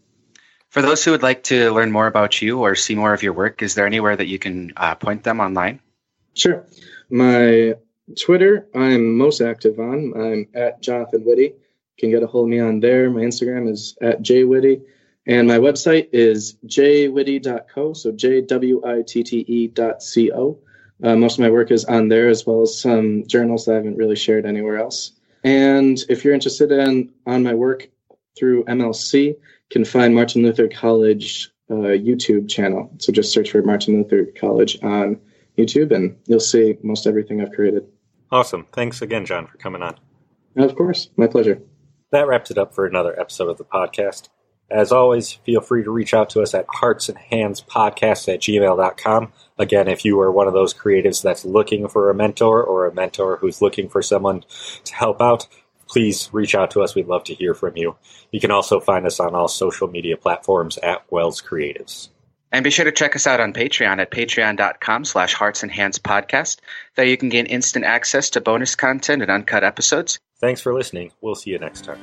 For 0.71 0.83
those 0.83 1.05
who 1.05 1.13
would 1.13 1.23
like 1.23 1.45
to 1.45 1.73
learn 1.73 1.93
more 1.93 2.09
about 2.09 2.43
you 2.43 2.61
or 2.61 2.75
see 2.75 2.95
more 2.95 3.15
of 3.15 3.23
your 3.23 3.33
work, 3.33 3.63
is 3.63 3.75
there 3.75 3.87
anywhere 3.87 4.17
that 4.17 4.27
you 4.27 4.39
can 4.39 4.73
uh, 4.77 4.97
point 4.97 5.23
them 5.23 5.41
online? 5.41 5.81
Sure. 6.35 6.67
My 7.09 7.75
Twitter, 8.21 8.69
I'm 8.75 9.17
most 9.17 9.41
active 9.41 9.79
on. 9.79 10.13
I'm 10.17 10.49
at 10.55 10.83
Jonathan 10.83 11.25
Witte. 11.25 11.39
You 11.39 11.55
can 11.99 12.11
get 12.11 12.23
a 12.23 12.27
hold 12.27 12.47
of 12.47 12.51
me 12.51 12.59
on 12.59 12.81
there. 12.81 13.11
My 13.11 13.21
Instagram 13.21 13.71
is 13.71 13.97
at 14.03 14.23
jwitte. 14.23 14.83
And 15.27 15.47
my 15.47 15.59
website 15.59 16.09
is 16.13 16.57
jwitte.co, 16.67 17.93
so 17.93 18.13
J 18.13 18.41
W 18.41 18.83
I 18.85 19.03
T 19.03 19.23
T 19.23 19.45
E 19.47 19.69
dot 19.69 20.03
C 20.03 20.33
O. 20.33 20.59
Uh, 21.03 21.17
most 21.17 21.35
of 21.35 21.41
my 21.41 21.51
work 21.51 21.71
is 21.71 21.85
on 21.85 22.09
there, 22.09 22.29
as 22.29 22.47
well 22.47 22.63
as 22.63 22.81
some 22.81 23.27
journals 23.27 23.65
that 23.65 23.73
I 23.73 23.77
haven't 23.77 23.97
really 23.97 24.17
shared 24.17 24.47
anywhere 24.47 24.79
else. 24.79 25.13
And 25.45 26.03
if 26.09 26.25
you're 26.25 26.35
interested 26.35 26.73
in 26.73 27.13
on 27.27 27.43
my 27.43 27.55
work 27.55 27.89
through 28.37 28.65
MLC, 28.65 29.27
you 29.27 29.37
can 29.71 29.85
find 29.85 30.15
Martin 30.15 30.43
Luther 30.43 30.69
College 30.69 31.51
uh, 31.71 31.95
YouTube 31.95 32.49
channel. 32.49 32.91
So 32.99 33.13
just 33.13 33.33
search 33.33 33.51
for 33.51 33.63
Martin 33.63 33.97
Luther 33.97 34.27
College 34.37 34.83
on 34.83 35.21
YouTube, 35.57 35.93
and 35.93 36.17
you'll 36.27 36.41
see 36.41 36.77
most 36.83 37.07
everything 37.07 37.41
I've 37.41 37.53
created. 37.53 37.87
Awesome. 38.31 38.67
Thanks 38.73 39.03
again, 39.03 39.25
John, 39.25 39.47
for 39.47 39.59
coming 39.59 39.83
on. 39.83 39.97
And 40.57 40.65
of 40.65 40.77
course, 40.77 41.11
my 41.17 41.27
pleasure. 41.27 41.63
That 42.11 42.27
wraps 42.27 42.51
it 42.51 42.59
up 42.59 42.75
for 42.75 42.87
another 42.87 43.19
episode 43.19 43.49
of 43.49 43.59
the 43.59 43.65
podcast. 43.65 44.29
As 44.71 44.93
always, 44.93 45.33
feel 45.33 45.61
free 45.61 45.83
to 45.83 45.91
reach 45.91 46.13
out 46.13 46.31
to 46.31 46.43
us 46.43 46.55
at 46.55 46.67
heartsandhandspodcast 46.67 48.33
at 48.33 48.41
gmail.com. 48.41 49.33
Again, 49.59 49.89
if 49.89 50.05
you 50.05 50.21
are 50.21 50.31
one 50.31 50.47
of 50.47 50.53
those 50.53 50.75
creatives 50.75 51.23
that's 51.23 51.45
looking 51.45 51.89
for 51.89 52.11
a 52.11 52.15
mentor 52.15 52.63
or 52.63 52.87
a 52.87 52.95
mentor 52.95 53.37
who's 53.37 53.63
looking 53.63 53.89
for 53.89 54.03
someone 54.03 54.45
to 54.85 54.95
help 54.95 55.23
out, 55.23 55.47
please 55.89 56.29
reach 56.33 56.55
out 56.55 56.71
to 56.73 56.83
us. 56.83 56.95
We'd 56.95 57.09
love 57.09 57.25
to 57.25 57.35
hear 57.35 57.55
from 57.55 57.77
you. 57.77 57.97
You 58.31 58.41
can 58.41 58.51
also 58.51 58.79
find 58.79 59.07
us 59.07 59.21
on 59.21 59.35
all 59.35 59.49
social 59.49 59.89
media 59.89 60.17
platforms 60.17 60.79
at 60.79 61.11
WELS 61.11 61.41
Creatives. 61.41 62.11
And 62.51 62.65
be 62.65 62.71
sure 62.71 62.85
to 62.85 62.93
check 62.93 63.15
us 63.15 63.27
out 63.27 63.41
on 63.41 63.53
Patreon 63.53 64.01
at 64.01 64.11
patreon.com 64.11 65.05
slash 65.05 65.35
hearts 65.35 65.63
and 65.63 65.73
hands 65.73 65.99
podcast. 65.99 66.59
There 66.95 67.05
you 67.05 67.17
can 67.17 67.29
gain 67.29 67.47
instant 67.47 67.85
access 67.85 68.31
to 68.31 68.41
bonus 68.41 68.75
content 68.75 69.23
and 69.23 69.31
uncut 69.31 69.65
episodes. 69.65 70.19
Thanks 70.41 70.61
for 70.61 70.73
listening. 70.73 71.13
We'll 71.21 71.35
see 71.35 71.51
you 71.51 71.59
next 71.59 71.85
time. 71.85 71.99